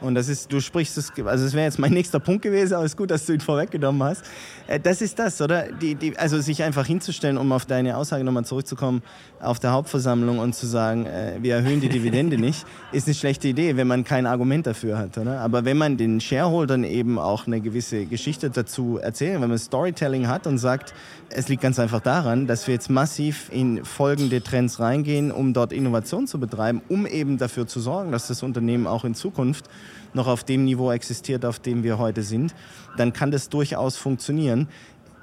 Und 0.00 0.14
das 0.14 0.28
ist, 0.28 0.52
du 0.52 0.60
sprichst 0.60 0.96
es, 0.98 1.12
also 1.24 1.44
es 1.44 1.52
wäre 1.52 1.64
jetzt 1.64 1.78
mein 1.78 1.92
nächster 1.92 2.20
Punkt 2.20 2.42
gewesen, 2.42 2.74
aber 2.74 2.84
es 2.84 2.92
ist 2.92 2.96
gut, 2.96 3.10
dass 3.10 3.26
du 3.26 3.32
ihn 3.32 3.40
vorweggenommen 3.40 4.02
hast. 4.02 4.24
Äh, 4.66 4.80
das 4.80 5.02
ist 5.02 5.18
das, 5.18 5.40
oder? 5.40 5.70
Die, 5.72 5.94
die, 5.94 6.16
also 6.16 6.40
sich 6.40 6.62
einfach 6.62 6.86
hinzustellen, 6.86 7.36
um 7.36 7.52
auf 7.52 7.66
deine 7.66 7.96
Aussage 7.96 8.24
nochmal 8.24 8.44
zurückzukommen, 8.44 9.02
auf 9.40 9.58
der 9.58 9.72
Hauptversammlung 9.72 10.38
und 10.38 10.54
zu 10.54 10.66
sagen, 10.66 11.06
äh, 11.06 11.38
wir 11.40 11.56
erhöhen 11.56 11.80
die 11.80 11.88
Dividende 11.88 12.38
nicht, 12.40 12.64
ist 12.92 13.06
eine 13.06 13.14
schlechte 13.14 13.48
Idee, 13.48 13.76
wenn 13.76 13.86
man 13.86 14.04
kein 14.04 14.26
Argument 14.26 14.66
dafür 14.66 14.98
hat. 14.98 15.18
Oder? 15.18 15.40
Aber 15.40 15.64
wenn 15.64 15.76
man 15.76 15.96
den 15.96 16.20
Shareholdern 16.20 16.84
eben 16.84 17.18
auch 17.18 17.46
eine 17.46 17.60
gewisse 17.60 18.06
Geschichte 18.06 18.50
dazu 18.50 18.98
erzählt, 18.98 19.40
wenn 19.40 19.48
man 19.48 19.58
Storytelling 19.58 20.28
hat 20.28 20.46
und 20.46 20.58
sagt, 20.58 20.94
es 21.28 21.48
liegt 21.48 21.62
ganz 21.62 21.78
einfach 21.78 22.00
daran, 22.00 22.46
dass 22.46 22.66
wir 22.66 22.74
jetzt 22.74 22.90
massiv 22.90 23.48
in 23.52 23.84
folgende 23.84 24.42
Trends 24.42 24.80
reingehen, 24.80 25.30
um 25.30 25.52
dort 25.52 25.72
Innovation 25.72 26.26
zu 26.26 26.40
betreiben, 26.40 26.82
um 26.88 27.06
eben 27.06 27.38
dafür 27.38 27.66
zu 27.66 27.80
sorgen, 27.80 28.12
dass 28.12 28.26
das 28.26 28.42
Unternehmen 28.42 28.86
auch 28.86 29.04
in 29.04 29.14
Zukunft 29.14 29.66
noch 30.14 30.26
auf 30.26 30.44
dem 30.44 30.64
Niveau 30.64 30.90
existiert, 30.90 31.44
auf 31.44 31.58
dem 31.58 31.82
wir 31.82 31.98
heute 31.98 32.22
sind, 32.22 32.54
dann 32.96 33.12
kann 33.12 33.30
das 33.30 33.48
durchaus 33.48 33.96
funktionieren. 33.96 34.68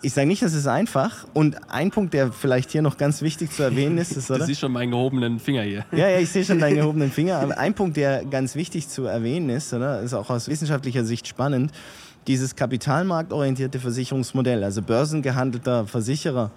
Ich 0.04 0.14
sage 0.14 0.28
nicht, 0.28 0.44
das 0.44 0.54
ist 0.54 0.68
einfach. 0.68 1.26
Und 1.34 1.72
ein 1.72 1.90
Punkt, 1.90 2.14
der 2.14 2.32
vielleicht 2.32 2.72
hier 2.72 2.84
noch 2.84 2.98
ganz 2.98 3.24
wichtig 3.24 3.52
zu 3.52 3.64
erwähnen 3.64 3.98
ist, 3.98 4.12
ist, 4.16 4.30
oder? 4.30 4.42
Du 4.42 4.46
siehst 4.46 4.62
schon 4.62 4.72
meinen 4.72 4.92
gehobenen 4.92 5.40
Finger 5.40 5.64
hier. 5.64 5.86
Ja, 5.92 6.08
ja, 6.08 6.20
ich 6.20 6.30
sehe 6.30 6.46
schon 6.46 6.60
deinen 6.60 6.76
gehobenen 6.82 7.12
Finger. 7.12 7.40
Aber 7.40 7.58
ein 7.58 7.74
Punkt, 7.74 7.98
der 7.98 8.24
ganz 8.26 8.56
wichtig 8.56 8.88
zu 8.88 9.06
erwähnen 9.06 9.50
ist, 9.50 9.74
oder? 9.74 10.02
Ist 10.02 10.14
auch 10.14 10.30
aus 10.30 10.48
wissenschaftlicher 10.48 11.04
Sicht 11.04 11.28
spannend. 11.28 11.72
Dieses 12.28 12.56
kapitalmarktorientierte 12.56 13.80
Versicherungsmodell, 13.80 14.64
also 14.64 14.82
börsengehandelter 14.82 15.88
Versicherer, 15.88 16.52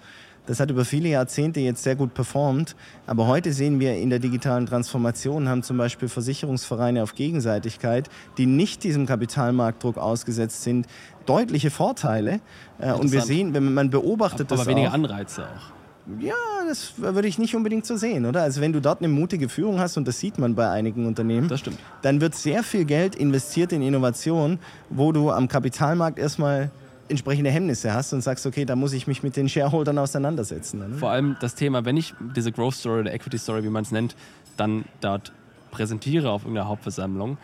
das 0.45 0.59
hat 0.59 0.71
über 0.71 0.85
viele 0.85 1.09
Jahrzehnte 1.09 1.59
jetzt 1.59 1.83
sehr 1.83 1.95
gut 1.95 2.13
performt. 2.13 2.75
Aber 3.07 3.27
heute 3.27 3.53
sehen 3.53 3.79
wir 3.79 3.95
in 3.95 4.09
der 4.09 4.19
digitalen 4.19 4.65
Transformation, 4.65 5.47
haben 5.47 5.63
zum 5.63 5.77
Beispiel 5.77 6.09
Versicherungsvereine 6.09 7.03
auf 7.03 7.15
Gegenseitigkeit, 7.15 8.09
die 8.37 8.45
nicht 8.45 8.83
diesem 8.83 9.05
Kapitalmarktdruck 9.05 9.97
ausgesetzt 9.97 10.63
sind, 10.63 10.87
deutliche 11.25 11.69
Vorteile. 11.69 12.39
Äh, 12.79 12.93
und 12.93 13.11
wir 13.11 13.21
sehen, 13.21 13.53
wenn 13.53 13.73
man 13.73 13.89
beobachtet 13.89 14.51
aber, 14.51 14.57
das. 14.57 14.61
Aber 14.61 14.71
weniger 14.71 14.93
Anreize 14.93 15.43
auch. 15.43 15.81
Ja, 16.19 16.33
das 16.67 16.93
würde 16.97 17.27
ich 17.27 17.37
nicht 17.37 17.55
unbedingt 17.55 17.85
so 17.85 17.95
sehen, 17.95 18.25
oder? 18.25 18.41
Also 18.41 18.59
wenn 18.59 18.73
du 18.73 18.81
dort 18.81 18.99
eine 18.99 19.07
mutige 19.07 19.49
Führung 19.49 19.79
hast, 19.79 19.97
und 19.97 20.07
das 20.07 20.19
sieht 20.19 20.39
man 20.39 20.55
bei 20.55 20.67
einigen 20.69 21.05
Unternehmen, 21.05 21.47
das 21.47 21.59
stimmt. 21.59 21.77
dann 22.01 22.21
wird 22.21 22.33
sehr 22.33 22.63
viel 22.63 22.85
Geld 22.85 23.15
investiert 23.15 23.71
in 23.71 23.83
Innovation, 23.83 24.57
wo 24.89 25.11
du 25.11 25.29
am 25.29 25.47
Kapitalmarkt 25.47 26.17
erstmal 26.17 26.71
entsprechende 27.11 27.51
Hemmnisse 27.51 27.93
hast 27.93 28.13
und 28.13 28.21
sagst, 28.21 28.45
okay, 28.45 28.65
da 28.65 28.75
muss 28.75 28.93
ich 28.93 29.05
mich 29.05 29.21
mit 29.21 29.35
den 29.35 29.47
Shareholdern 29.47 29.97
auseinandersetzen. 29.99 30.79
Ne? 30.79 30.97
Vor 30.97 31.11
allem 31.11 31.37
das 31.39 31.55
Thema, 31.55 31.85
wenn 31.85 31.97
ich 31.97 32.13
diese 32.35 32.51
Growth 32.51 32.75
Story 32.75 33.01
oder 33.01 33.13
Equity 33.13 33.37
Story, 33.37 33.63
wie 33.63 33.69
man 33.69 33.83
es 33.83 33.91
nennt, 33.91 34.15
dann 34.57 34.85
dort 35.01 35.31
präsentiere 35.69 36.31
auf 36.31 36.43
irgendeiner 36.43 36.67
Hauptversammlung, 36.67 37.37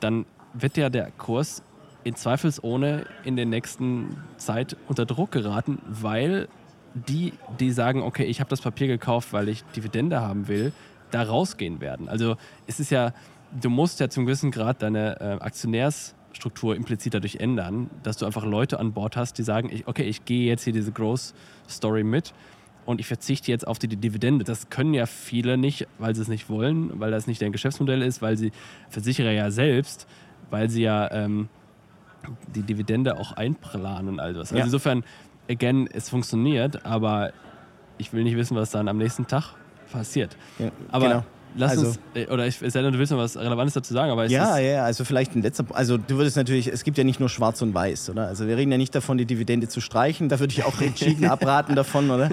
dann 0.00 0.26
wird 0.52 0.76
ja 0.76 0.90
der 0.90 1.10
Kurs 1.12 1.62
in 2.04 2.16
zweifelsohne 2.16 3.06
in 3.24 3.36
der 3.36 3.46
nächsten 3.46 4.16
Zeit 4.36 4.76
unter 4.88 5.06
Druck 5.06 5.30
geraten, 5.30 5.78
weil 5.86 6.48
die, 6.94 7.32
die 7.58 7.70
sagen, 7.70 8.02
okay, 8.02 8.24
ich 8.24 8.40
habe 8.40 8.50
das 8.50 8.60
Papier 8.60 8.86
gekauft, 8.86 9.32
weil 9.32 9.48
ich 9.48 9.64
Dividende 9.76 10.20
haben 10.20 10.48
will, 10.48 10.72
da 11.10 11.22
rausgehen 11.22 11.80
werden. 11.80 12.08
Also 12.08 12.36
es 12.66 12.80
ist 12.80 12.90
ja, 12.90 13.12
du 13.60 13.70
musst 13.70 14.00
ja 14.00 14.08
zum 14.08 14.26
gewissen 14.26 14.50
Grad 14.50 14.82
deine 14.82 15.20
äh, 15.20 15.24
Aktionärs 15.42 16.14
Struktur 16.32 16.74
implizit 16.74 17.14
dadurch 17.14 17.36
ändern, 17.36 17.90
dass 18.02 18.16
du 18.16 18.26
einfach 18.26 18.44
Leute 18.44 18.78
an 18.78 18.92
Bord 18.92 19.16
hast, 19.16 19.38
die 19.38 19.42
sagen, 19.42 19.70
ich, 19.72 19.86
okay, 19.86 20.04
ich 20.04 20.24
gehe 20.24 20.46
jetzt 20.46 20.64
hier 20.64 20.72
diese 20.72 20.92
Growth 20.92 21.34
Story 21.68 22.04
mit 22.04 22.32
und 22.86 23.00
ich 23.00 23.06
verzichte 23.06 23.50
jetzt 23.50 23.66
auf 23.66 23.78
die 23.78 23.88
Dividende. 23.88 24.44
Das 24.44 24.70
können 24.70 24.94
ja 24.94 25.06
viele 25.06 25.56
nicht, 25.56 25.86
weil 25.98 26.14
sie 26.14 26.22
es 26.22 26.28
nicht 26.28 26.48
wollen, 26.48 26.98
weil 27.00 27.10
das 27.10 27.26
nicht 27.26 27.40
deren 27.40 27.52
Geschäftsmodell 27.52 28.02
ist, 28.02 28.22
weil 28.22 28.36
sie 28.36 28.52
Versicherer 28.90 29.30
ja 29.30 29.50
selbst, 29.50 30.06
weil 30.50 30.68
sie 30.68 30.82
ja 30.82 31.10
ähm, 31.12 31.48
die 32.54 32.62
Dividende 32.62 33.18
auch 33.18 33.32
einplanen 33.32 34.08
und 34.08 34.20
all 34.20 34.32
das. 34.32 34.48
Also 34.50 34.56
ja. 34.56 34.64
insofern, 34.64 35.04
again, 35.48 35.88
es 35.92 36.08
funktioniert, 36.08 36.84
aber 36.84 37.32
ich 37.98 38.12
will 38.12 38.24
nicht 38.24 38.36
wissen, 38.36 38.56
was 38.56 38.70
dann 38.70 38.88
am 38.88 38.98
nächsten 38.98 39.26
Tag 39.26 39.54
passiert. 39.90 40.36
Ja, 40.58 40.70
aber 40.90 41.08
genau. 41.08 41.24
Lass 41.54 41.72
also, 41.72 41.86
uns, 41.88 41.98
äh, 42.14 42.26
oder 42.28 42.46
ich 42.46 42.56
sei 42.58 42.82
denn, 42.82 42.92
du 42.92 42.98
willst 42.98 43.12
noch 43.12 43.18
was 43.18 43.36
Relevantes 43.36 43.74
dazu 43.74 43.92
sagen, 43.92 44.10
aber 44.10 44.26
Ja, 44.26 44.58
ja, 44.58 44.84
also 44.84 45.04
vielleicht 45.04 45.34
ein 45.36 45.42
letzter 45.42 45.64
Also 45.70 45.98
du 45.98 46.16
würdest 46.16 46.36
natürlich, 46.36 46.66
es 46.66 46.82
gibt 46.84 46.96
ja 46.98 47.04
nicht 47.04 47.20
nur 47.20 47.28
schwarz 47.28 47.60
und 47.62 47.74
weiß, 47.74 48.10
oder? 48.10 48.26
Also 48.26 48.46
wir 48.46 48.56
reden 48.56 48.72
ja 48.72 48.78
nicht 48.78 48.94
davon, 48.94 49.18
die 49.18 49.26
Dividende 49.26 49.68
zu 49.68 49.80
streichen, 49.80 50.28
da 50.28 50.40
würde 50.40 50.52
ich 50.52 50.64
auch 50.64 50.80
entschieden 50.80 51.24
abraten 51.30 51.76
davon, 51.76 52.10
oder? 52.10 52.30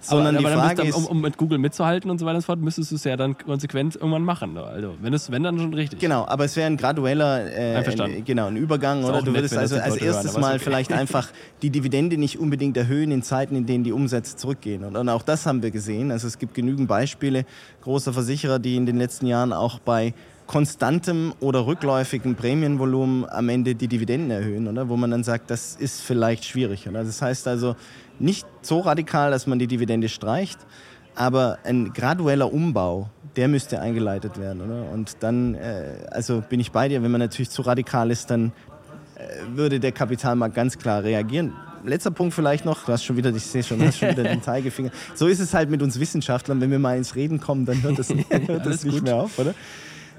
Sondern 0.00 0.36
aber, 0.36 0.52
aber 0.52 0.54
die 0.54 0.60
Frage 0.60 0.76
dann, 0.76 0.86
ist... 0.86 0.94
Um, 0.94 1.06
um, 1.06 1.20
mit 1.20 1.36
Google 1.36 1.58
mitzuhalten 1.58 2.10
und 2.10 2.18
so 2.18 2.26
weiter 2.26 2.36
und 2.36 2.42
so 2.42 2.46
fort, 2.46 2.60
müsstest 2.60 2.92
du 2.92 2.94
es 2.94 3.04
ja 3.04 3.16
dann 3.16 3.36
konsequent 3.36 3.96
irgendwann 3.96 4.22
machen. 4.22 4.56
Also 4.56 4.94
wenn, 5.00 5.12
es, 5.12 5.30
wenn 5.30 5.42
dann 5.42 5.58
schon 5.58 5.74
richtig. 5.74 5.98
Genau, 5.98 6.24
aber 6.26 6.44
es 6.44 6.56
wäre 6.56 6.66
ein 6.66 6.76
gradueller, 6.76 7.52
äh, 7.52 7.76
ein, 7.76 8.24
genau, 8.24 8.46
ein 8.46 8.56
Übergang, 8.56 9.04
oder? 9.04 9.20
Du 9.22 9.34
würdest 9.34 9.56
also 9.56 9.76
als 9.76 9.96
erstes 9.96 10.32
hören, 10.32 10.40
mal 10.40 10.54
okay. 10.54 10.64
vielleicht 10.64 10.92
einfach 11.00 11.28
die 11.62 11.70
Dividende 11.70 12.16
nicht 12.16 12.38
unbedingt 12.38 12.76
erhöhen 12.76 13.10
in 13.10 13.22
Zeiten, 13.22 13.56
in 13.56 13.66
denen 13.66 13.84
die 13.84 13.92
Umsätze 13.92 14.36
zurückgehen. 14.36 14.84
Und, 14.84 14.96
und 14.96 15.08
auch 15.08 15.22
das 15.22 15.44
haben 15.44 15.62
wir 15.62 15.70
gesehen. 15.70 16.10
Also 16.12 16.28
es 16.28 16.38
gibt 16.38 16.54
genügend 16.54 16.88
Beispiele 16.88 17.44
großer 17.82 18.12
Versicherer, 18.12 18.58
die 18.60 18.76
in 18.76 18.86
den 18.86 18.96
letzten 18.96 19.26
Jahren 19.26 19.52
auch 19.52 19.78
bei 19.78 20.14
konstantem 20.46 21.32
oder 21.38 21.66
rückläufigem 21.66 22.34
Prämienvolumen 22.34 23.24
am 23.28 23.48
Ende 23.48 23.76
die 23.76 23.86
Dividenden 23.86 24.30
erhöhen, 24.30 24.66
oder? 24.66 24.88
wo 24.88 24.96
man 24.96 25.10
dann 25.12 25.22
sagt, 25.22 25.50
das 25.50 25.76
ist 25.76 26.00
vielleicht 26.00 26.44
schwierig. 26.44 26.88
Oder? 26.88 27.04
Das 27.04 27.22
heißt 27.22 27.46
also 27.46 27.76
nicht 28.18 28.46
so 28.60 28.80
radikal, 28.80 29.30
dass 29.30 29.46
man 29.46 29.60
die 29.60 29.68
Dividende 29.68 30.08
streicht, 30.08 30.58
aber 31.14 31.58
ein 31.62 31.92
gradueller 31.92 32.52
Umbau, 32.52 33.08
der 33.36 33.46
müsste 33.46 33.80
eingeleitet 33.80 34.40
werden. 34.40 34.62
Oder? 34.62 34.90
Und 34.90 35.18
dann, 35.20 35.54
äh, 35.54 36.06
also 36.10 36.42
bin 36.48 36.58
ich 36.58 36.72
bei 36.72 36.88
dir, 36.88 37.02
wenn 37.02 37.12
man 37.12 37.20
natürlich 37.20 37.50
zu 37.50 37.62
radikal 37.62 38.10
ist, 38.10 38.28
dann 38.30 38.52
äh, 39.14 39.56
würde 39.56 39.78
der 39.78 39.92
Kapitalmarkt 39.92 40.56
ganz 40.56 40.78
klar 40.78 41.04
reagieren 41.04 41.52
letzter 41.84 42.10
Punkt 42.10 42.34
vielleicht 42.34 42.64
noch. 42.64 42.84
Du 42.84 42.92
hast 42.92 43.04
schon 43.04 43.16
wieder, 43.16 43.34
ich 43.34 43.44
sehe 43.44 43.62
schon, 43.62 43.78
du 43.78 43.86
hast 43.86 43.98
schon 43.98 44.10
wieder 44.10 44.24
den 44.24 44.42
Zeigefinger. 44.42 44.90
So 45.14 45.26
ist 45.26 45.40
es 45.40 45.54
halt 45.54 45.70
mit 45.70 45.82
uns 45.82 45.98
Wissenschaftlern. 45.98 46.60
Wenn 46.60 46.70
wir 46.70 46.78
mal 46.78 46.96
ins 46.96 47.14
Reden 47.14 47.40
kommen, 47.40 47.66
dann 47.66 47.82
hört 47.82 47.98
das, 47.98 48.08
hört 48.30 48.66
das 48.66 48.84
nicht 48.84 48.94
gut. 48.94 49.04
mehr 49.04 49.16
auf, 49.16 49.38
oder? 49.38 49.54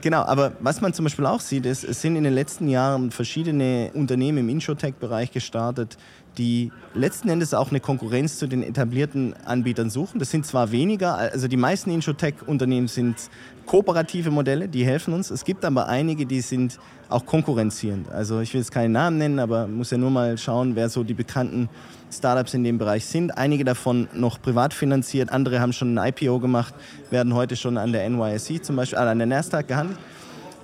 Genau, 0.02 0.24
aber 0.24 0.54
was 0.60 0.82
man 0.82 0.94
zum 0.94 1.06
Beispiel 1.06 1.26
auch 1.28 1.40
sieht, 1.40 1.66
ist, 1.66 1.84
es 1.84 2.02
sind 2.02 2.16
in 2.16 2.24
den 2.24 2.34
letzten 2.34 2.68
Jahren 2.68 3.12
verschiedene 3.12 3.92
Unternehmen 3.94 4.40
im 4.40 4.50
Insurtech-Bereich 4.50 5.32
gestartet, 5.32 5.98
die 6.38 6.72
letzten 6.94 7.30
Endes 7.30 7.54
auch 7.54 7.70
eine 7.70 7.80
Konkurrenz 7.80 8.38
zu 8.38 8.48
den 8.48 8.64
etablierten 8.64 9.34
Anbietern 9.46 9.90
suchen. 9.90 10.20
Das 10.20 10.32
sind 10.32 10.46
zwar 10.46 10.72
weniger, 10.72 11.16
also 11.16 11.48
die 11.48 11.58
meisten 11.58 11.92
Insurtech-Unternehmen 11.92 12.88
sind 12.88 13.18
kooperative 13.66 14.32
Modelle, 14.32 14.68
die 14.68 14.86
helfen 14.86 15.14
uns. 15.14 15.30
Es 15.30 15.46
gibt 15.46 15.64
aber 15.66 15.88
einige, 15.88 16.26
die 16.26 16.42
sind 16.42 16.80
auch 17.10 17.26
konkurrenzierend. 17.26 18.10
Also 18.10 18.40
ich 18.40 18.54
will 18.54 18.62
jetzt 18.62 18.72
keinen 18.72 18.94
Namen 18.94 19.18
nennen, 19.18 19.40
aber 19.40 19.68
muss 19.68 19.92
ja 19.92 19.98
nur 19.98 20.12
mal 20.12 20.38
schauen, 20.38 20.76
wer 20.76 20.90
so 20.90 21.04
die 21.04 21.14
bekannten 21.14 21.70
Startups 22.12 22.54
in 22.54 22.64
dem 22.64 22.78
Bereich 22.78 23.06
sind. 23.06 23.38
Einige 23.38 23.64
davon 23.64 24.08
noch 24.14 24.42
privat 24.42 24.74
finanziert, 24.74 25.32
andere 25.32 25.60
haben 25.60 25.74
schon 25.74 25.98
ein 25.98 26.14
IPO 26.14 26.40
gemacht, 26.40 26.74
werden 27.10 27.34
heute 27.34 27.56
schon 27.56 27.78
an 27.78 27.92
der 27.92 28.10
NYSE 28.10 28.62
zum 28.62 28.76
Beispiel, 28.76 28.98
äh, 28.98 29.02
an 29.02 29.18
der 29.18 29.28
Nasdaq 29.28 29.68
gehandelt. 29.68 30.00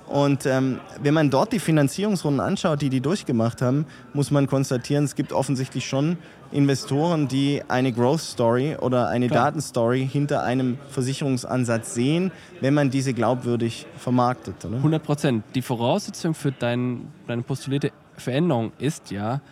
Und 0.08 0.46
ähm, 0.46 0.80
wenn 1.02 1.12
man 1.12 1.30
dort 1.30 1.52
die 1.52 1.58
Finanzierungsrunden 1.58 2.40
anschaut, 2.40 2.80
die 2.80 2.88
die 2.88 3.00
durchgemacht 3.00 3.60
haben, 3.60 3.84
muss 4.14 4.30
man 4.30 4.46
konstatieren, 4.46 5.04
es 5.04 5.14
gibt 5.14 5.32
offensichtlich 5.32 5.86
schon 5.86 6.16
Investoren, 6.50 7.28
die 7.28 7.62
eine 7.68 7.92
Growth 7.92 8.20
Story 8.20 8.76
oder 8.80 9.08
eine 9.08 9.28
Klar. 9.28 9.46
Datenstory 9.46 10.08
hinter 10.10 10.42
einem 10.44 10.78
Versicherungsansatz 10.88 11.92
sehen, 11.92 12.32
wenn 12.60 12.72
man 12.72 12.88
diese 12.90 13.12
glaubwürdig 13.12 13.86
vermarktet. 13.98 14.64
Oder? 14.64 14.76
100 14.76 15.02
Prozent. 15.02 15.44
Die 15.54 15.62
Voraussetzung 15.62 16.32
für 16.32 16.52
dein, 16.52 17.12
deine 17.26 17.42
postulierte 17.42 17.92
Veränderung 18.16 18.72
ist 18.78 19.10
ja, 19.10 19.42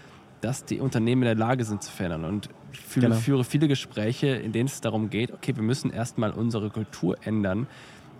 dass 0.40 0.64
die 0.64 0.81
Unternehmen 0.81 1.23
in 1.23 1.27
der 1.27 1.35
Lage 1.35 1.64
sind 1.64 1.83
zu 1.83 1.92
verändern. 1.92 2.25
Und 2.25 2.49
ich 2.73 2.81
führe, 2.81 3.09
genau. 3.09 3.19
führe 3.19 3.45
viele 3.45 3.69
Gespräche, 3.69 4.29
in 4.29 4.53
denen 4.53 4.69
es 4.69 4.81
darum 4.81 5.11
geht, 5.11 5.33
okay, 5.33 5.55
wir 5.55 5.62
müssen 5.62 5.90
erstmal 5.90 6.31
unsere 6.31 6.71
Kultur 6.71 7.16
ändern. 7.25 7.66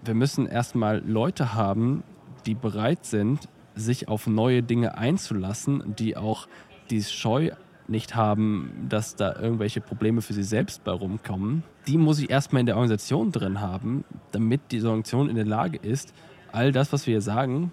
Wir 0.05 0.15
müssen 0.15 0.47
erstmal 0.47 1.03
Leute 1.07 1.55
haben, 1.55 2.03
die 2.47 2.55
bereit 2.55 3.05
sind, 3.05 3.49
sich 3.75 4.09
auf 4.09 4.27
neue 4.27 4.63
Dinge 4.63 4.97
einzulassen, 4.97 5.95
die 5.99 6.17
auch 6.17 6.49
die 6.91 7.03
Scheu 7.03 7.51
nicht 7.89 8.17
haben, 8.17 8.87
dass 8.89 9.17
da 9.17 9.39
irgendwelche 9.39 9.81
Probleme 9.81 10.23
für 10.23 10.33
sie 10.33 10.43
selbst 10.43 10.83
bei 10.83 10.93
rumkommen, 10.93 11.63
die 11.87 11.99
muss 11.99 12.19
ich 12.19 12.31
erstmal 12.31 12.61
in 12.61 12.67
der 12.67 12.77
Organisation 12.77 13.31
drin 13.31 13.61
haben, 13.61 14.05
damit 14.33 14.61
die 14.73 14.83
Organisation 14.83 15.29
in 15.29 15.37
der 15.37 15.45
Lage 15.45 15.79
ist, 15.79 16.13
all 16.53 16.73
das, 16.73 16.93
was 16.93 17.07
wir 17.07 17.13
hier 17.13 17.21
sagen, 17.21 17.71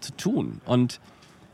zu 0.00 0.16
tun. 0.16 0.60
Und 0.64 1.00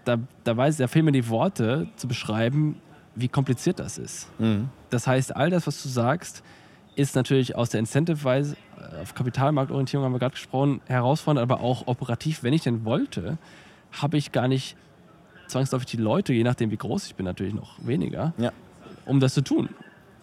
da, 0.04 0.18
da, 0.44 0.56
weiß, 0.56 0.76
da 0.76 0.86
fehlen 0.86 1.06
mir 1.06 1.12
die 1.12 1.28
Worte 1.28 1.88
zu 1.96 2.06
beschreiben, 2.06 2.76
wie 3.14 3.28
kompliziert 3.28 3.78
das 3.78 3.98
ist. 3.98 4.28
Mhm. 4.38 4.68
Das 4.90 5.06
heißt, 5.06 5.34
all 5.34 5.50
das, 5.50 5.66
was 5.66 5.82
du 5.82 5.88
sagst, 5.88 6.42
ist 6.96 7.14
natürlich 7.14 7.56
aus 7.56 7.70
der 7.70 7.80
Incentive-Weise, 7.80 8.56
auf 9.00 9.14
Kapitalmarktorientierung 9.14 10.04
haben 10.04 10.12
wir 10.12 10.18
gerade 10.18 10.34
gesprochen, 10.34 10.80
herausfordernd, 10.86 11.50
aber 11.50 11.62
auch 11.62 11.86
operativ, 11.86 12.42
wenn 12.42 12.52
ich 12.52 12.62
denn 12.62 12.84
wollte, 12.84 13.38
habe 13.92 14.16
ich 14.16 14.32
gar 14.32 14.48
nicht 14.48 14.76
zwangsläufig 15.48 15.86
die 15.86 15.96
Leute, 15.96 16.32
je 16.32 16.44
nachdem 16.44 16.70
wie 16.70 16.76
groß 16.76 17.06
ich 17.06 17.14
bin, 17.14 17.24
natürlich 17.24 17.54
noch 17.54 17.74
weniger, 17.84 18.32
ja. 18.38 18.52
um 19.06 19.20
das 19.20 19.34
zu 19.34 19.42
tun. 19.42 19.68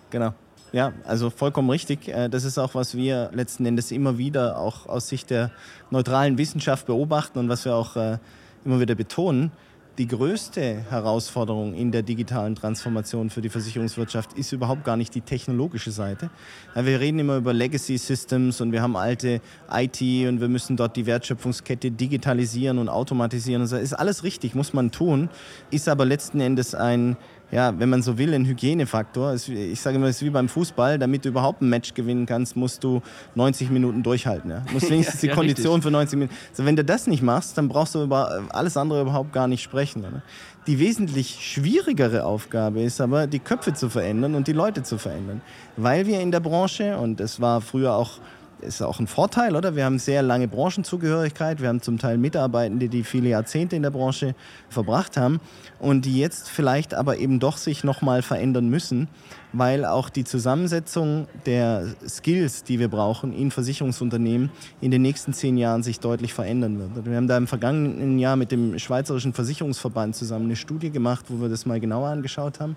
Genau. 0.09 0.33
Ja, 0.73 0.91
also 1.05 1.29
vollkommen 1.29 1.69
richtig. 1.69 2.07
Äh, 2.09 2.29
das 2.29 2.43
ist 2.43 2.57
auch, 2.57 2.75
was 2.75 2.95
wir 2.95 3.29
letzten 3.33 3.65
Endes 3.65 3.91
immer 3.91 4.17
wieder 4.17 4.59
auch 4.59 4.87
aus 4.87 5.07
Sicht 5.07 5.29
der 5.29 5.51
neutralen 5.91 6.37
Wissenschaft 6.37 6.87
beobachten 6.87 7.39
und 7.39 7.49
was 7.49 7.63
wir 7.65 7.75
auch 7.75 7.95
äh, 7.95 8.17
immer 8.65 8.79
wieder 8.79 8.95
betonen. 8.95 9.51
Die 9.97 10.07
größte 10.07 10.85
Herausforderung 10.91 11.73
in 11.73 11.91
der 11.91 12.03
digitalen 12.03 12.53
Transformation 12.53 13.31
für 13.31 13.41
die 13.41 13.49
Versicherungswirtschaft 13.49 14.33
ist 14.33 14.51
überhaupt 14.51 14.83
gar 14.83 14.95
nicht 14.95 15.15
die 15.15 15.21
technologische 15.21 15.89
Seite. 15.89 16.29
Wir 16.75 16.99
reden 16.99 17.17
immer 17.17 17.37
über 17.37 17.51
Legacy 17.51 17.97
Systems 17.97 18.61
und 18.61 18.71
wir 18.71 18.83
haben 18.83 18.95
alte 18.95 19.41
IT 19.71 19.99
und 19.99 20.39
wir 20.39 20.49
müssen 20.49 20.77
dort 20.77 20.95
die 20.97 21.07
Wertschöpfungskette 21.07 21.89
digitalisieren 21.89 22.77
und 22.77 22.89
automatisieren. 22.89 23.63
Das 23.63 23.71
ist 23.71 23.93
alles 23.93 24.23
richtig, 24.23 24.53
muss 24.53 24.71
man 24.71 24.91
tun, 24.91 25.29
ist 25.71 25.89
aber 25.89 26.05
letzten 26.05 26.41
Endes 26.41 26.75
ein 26.75 27.17
ja, 27.51 27.77
wenn 27.79 27.89
man 27.89 28.01
so 28.01 28.17
will, 28.17 28.33
ein 28.33 28.45
Hygienefaktor. 28.45 29.33
Ich 29.33 29.79
sage 29.79 29.95
immer, 29.95 30.07
es 30.07 30.17
ist 30.17 30.23
wie 30.23 30.29
beim 30.29 30.49
Fußball. 30.49 30.99
Damit 30.99 31.23
du 31.23 31.29
überhaupt 31.29 31.61
ein 31.61 31.69
Match 31.69 31.93
gewinnen 31.93 32.25
kannst, 32.25 32.57
musst 32.57 32.83
du 32.83 33.01
90 33.35 33.69
Minuten 33.69 34.03
durchhalten. 34.03 34.51
Ja? 34.51 34.63
Du 34.67 34.73
musst 34.73 34.89
wenigstens 34.89 35.21
ja, 35.21 35.29
die 35.29 35.35
Kondition 35.35 35.75
richtig. 35.75 35.83
für 35.83 35.91
90 35.91 36.19
Minuten. 36.19 36.35
Also 36.49 36.65
wenn 36.65 36.75
du 36.75 36.83
das 36.83 37.07
nicht 37.07 37.23
machst, 37.23 37.57
dann 37.57 37.69
brauchst 37.69 37.95
du 37.95 38.03
über 38.03 38.43
alles 38.49 38.75
andere 38.75 39.01
überhaupt 39.01 39.31
gar 39.31 39.47
nicht 39.47 39.63
sprechen. 39.63 40.01
Oder? 40.01 40.21
Die 40.67 40.79
wesentlich 40.79 41.37
schwierigere 41.39 42.25
Aufgabe 42.25 42.81
ist 42.81 42.99
aber, 42.99 43.27
die 43.27 43.39
Köpfe 43.39 43.73
zu 43.73 43.89
verändern 43.89 44.35
und 44.35 44.47
die 44.47 44.53
Leute 44.53 44.83
zu 44.83 44.97
verändern. 44.97 45.41
Weil 45.77 46.05
wir 46.05 46.19
in 46.19 46.31
der 46.31 46.41
Branche, 46.41 46.97
und 46.97 47.21
es 47.21 47.39
war 47.39 47.61
früher 47.61 47.95
auch 47.95 48.19
ist 48.61 48.81
auch 48.81 48.99
ein 48.99 49.07
Vorteil, 49.07 49.55
oder? 49.55 49.75
Wir 49.75 49.85
haben 49.85 49.99
sehr 49.99 50.21
lange 50.21 50.47
Branchenzugehörigkeit. 50.47 51.61
Wir 51.61 51.69
haben 51.69 51.81
zum 51.81 51.97
Teil 51.97 52.17
Mitarbeitende, 52.17 52.89
die 52.89 53.03
viele 53.03 53.29
Jahrzehnte 53.29 53.75
in 53.75 53.83
der 53.83 53.91
Branche 53.91 54.35
verbracht 54.69 55.17
haben 55.17 55.39
und 55.79 56.05
die 56.05 56.17
jetzt 56.17 56.49
vielleicht 56.49 56.93
aber 56.93 57.17
eben 57.17 57.39
doch 57.39 57.57
sich 57.57 57.83
nochmal 57.83 58.21
verändern 58.21 58.69
müssen, 58.69 59.07
weil 59.53 59.85
auch 59.85 60.09
die 60.09 60.23
Zusammensetzung 60.23 61.27
der 61.45 61.85
Skills, 62.07 62.63
die 62.63 62.79
wir 62.79 62.87
brauchen 62.87 63.31
in 63.31 63.51
Versicherungsunternehmen, 63.51 64.49
in 64.81 64.91
den 64.91 65.01
nächsten 65.01 65.33
zehn 65.33 65.57
Jahren 65.57 65.83
sich 65.83 65.99
deutlich 65.99 66.33
verändern 66.33 66.79
wird. 66.79 67.05
Wir 67.05 67.17
haben 67.17 67.27
da 67.27 67.37
im 67.37 67.47
vergangenen 67.47 68.19
Jahr 68.19 68.35
mit 68.35 68.51
dem 68.51 68.79
Schweizerischen 68.79 69.33
Versicherungsverband 69.33 70.15
zusammen 70.15 70.45
eine 70.45 70.55
Studie 70.55 70.89
gemacht, 70.89 71.25
wo 71.29 71.41
wir 71.41 71.49
das 71.49 71.65
mal 71.65 71.79
genauer 71.79 72.09
angeschaut 72.09 72.59
haben. 72.59 72.75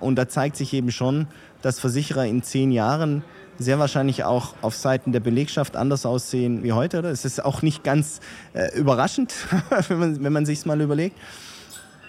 Und 0.00 0.16
da 0.16 0.28
zeigt 0.28 0.56
sich 0.56 0.72
eben 0.72 0.90
schon, 0.90 1.28
dass 1.62 1.78
Versicherer 1.78 2.26
in 2.26 2.42
zehn 2.42 2.72
Jahren 2.72 3.22
sehr 3.58 3.78
wahrscheinlich 3.78 4.24
auch 4.24 4.54
auf 4.62 4.74
Seiten 4.74 5.12
der 5.12 5.20
Belegschaft 5.20 5.76
anders 5.76 6.06
aussehen 6.06 6.62
wie 6.62 6.72
heute. 6.72 6.98
Oder? 6.98 7.10
Es 7.10 7.24
ist 7.24 7.44
auch 7.44 7.62
nicht 7.62 7.84
ganz 7.84 8.20
äh, 8.54 8.76
überraschend, 8.78 9.34
wenn 9.88 9.98
man, 9.98 10.24
wenn 10.24 10.32
man 10.32 10.46
sich 10.46 10.64
mal 10.66 10.80
überlegt. 10.80 11.16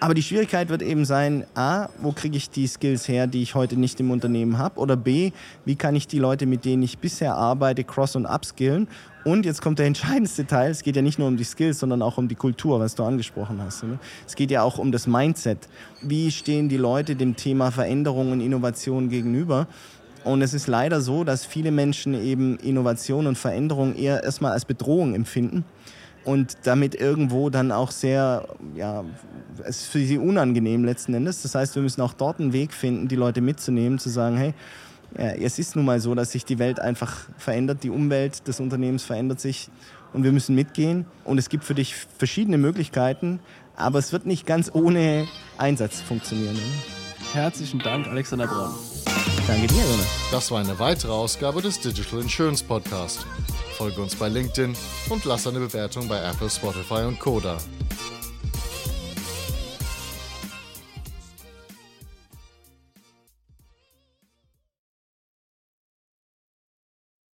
Aber 0.04 0.14
die 0.14 0.22
Schwierigkeit 0.22 0.68
wird 0.68 0.82
eben 0.82 1.06
sein, 1.06 1.46
a, 1.56 1.88
wo 2.02 2.12
kriege 2.12 2.36
ich 2.36 2.50
die 2.50 2.68
Skills 2.68 3.08
her, 3.08 3.26
die 3.26 3.42
ich 3.42 3.56
heute 3.56 3.78
nicht 3.78 4.02
im 4.02 4.12
Unternehmen 4.12 4.58
habe? 4.58 4.78
Oder 4.82 4.98
b, 4.98 5.32
wie 5.64 5.78
kann 5.78 5.96
ich 5.96 6.08
die 6.08 6.20
Leute, 6.20 6.46
mit 6.46 6.66
denen 6.66 6.84
ich 6.84 6.98
bisher 6.98 7.36
arbeite, 7.36 7.86
cross- 7.86 8.18
und 8.18 8.26
upskillen? 8.26 8.90
Und 9.24 9.46
jetzt 9.46 9.62
kommt 9.62 9.80
der 9.80 9.86
entscheidendste 9.88 10.46
Teil, 10.46 10.72
es 10.72 10.84
geht 10.84 10.98
ja 10.98 11.02
nicht 11.02 11.20
nur 11.20 11.30
um 11.30 11.38
die 11.38 11.46
Skills, 11.46 11.80
sondern 11.80 12.02
auch 12.02 12.18
um 12.18 12.28
die 12.28 12.36
Kultur, 12.36 12.82
was 12.82 12.96
du 12.96 13.06
angesprochen 13.06 13.62
hast. 13.62 13.84
Ne? 13.84 13.98
Es 14.28 14.36
geht 14.36 14.52
ja 14.52 14.62
auch 14.62 14.78
um 14.78 14.92
das 14.92 15.08
Mindset. 15.08 15.70
Wie 16.02 16.32
stehen 16.32 16.68
die 16.68 16.76
Leute 16.76 17.16
dem 17.16 17.38
Thema 17.38 17.72
Veränderung 17.72 18.34
und 18.34 18.42
Innovation 18.42 19.08
gegenüber? 19.08 19.68
Und 20.24 20.42
es 20.42 20.54
ist 20.54 20.68
leider 20.68 21.02
so, 21.02 21.24
dass 21.24 21.46
viele 21.46 21.72
Menschen 21.72 22.14
eben 22.14 22.58
Innovation 22.58 23.28
und 23.28 23.38
Veränderung 23.38 23.96
eher 23.96 24.24
erstmal 24.24 24.54
als 24.54 24.66
Bedrohung 24.66 25.16
empfinden 25.16 25.66
und 26.24 26.58
damit 26.64 26.96
irgendwo 26.96 27.50
dann 27.50 27.72
auch 27.72 27.92
sehr, 27.92 28.48
ja, 28.76 29.04
es 29.64 29.82
ist 29.82 29.88
für 29.88 30.00
sie 30.00 30.18
unangenehm 30.18 30.86
letzten 30.86 31.14
Endes. 31.14 31.42
Das 31.42 31.56
heißt, 31.56 31.76
wir 31.76 31.82
müssen 31.82 32.02
auch 32.02 32.14
dort 32.14 32.40
einen 32.40 32.54
Weg 32.54 32.74
finden, 32.74 33.08
die 33.08 33.18
Leute 33.18 33.42
mitzunehmen, 33.42 34.00
zu 34.00 34.10
sagen, 34.10 34.38
hey, 34.38 34.54
es 35.16 35.60
ist 35.60 35.76
nun 35.76 35.86
mal 35.86 36.00
so, 36.00 36.16
dass 36.16 36.32
sich 36.32 36.46
die 36.46 36.58
Welt 36.58 36.80
einfach 36.80 37.28
verändert, 37.38 37.84
die 37.84 37.92
Umwelt 37.92 38.48
des 38.48 38.60
Unternehmens 38.60 39.04
verändert 39.04 39.40
sich 39.40 39.70
und 40.14 40.24
wir 40.24 40.32
müssen 40.32 40.56
mitgehen. 40.56 41.06
Und 41.24 41.38
es 41.38 41.50
gibt 41.50 41.66
für 41.66 41.76
dich 41.76 41.96
verschiedene 42.18 42.58
Möglichkeiten, 42.58 43.40
aber 43.76 44.00
es 44.00 44.12
wird 44.14 44.26
nicht 44.26 44.46
ganz 44.46 44.72
ohne 44.74 45.28
Einsatz 45.58 46.02
funktionieren. 46.02 46.58
Herzlichen 47.32 47.80
Dank, 47.80 48.08
Alexander 48.08 48.48
Braun. 48.48 48.74
Danke 49.48 49.68
dir, 49.68 49.82
Jonas. 49.82 50.08
Das 50.32 50.52
war 50.52 50.60
eine 50.60 50.78
weitere 50.80 51.12
Ausgabe 51.12 51.62
des 51.62 51.80
Digital 51.80 52.22
Insurance 52.22 52.64
Podcast. 52.64 53.26
Folge 53.78 54.02
uns 54.02 54.16
bei 54.16 54.30
LinkedIn 54.30 54.76
und 55.10 55.26
lass 55.26 55.48
eine 55.48 55.60
Bewertung 55.60 56.08
bei 56.08 56.20
Apple, 56.24 56.50
Spotify 56.50 57.04
und 57.06 57.20
Koda. 57.20 57.58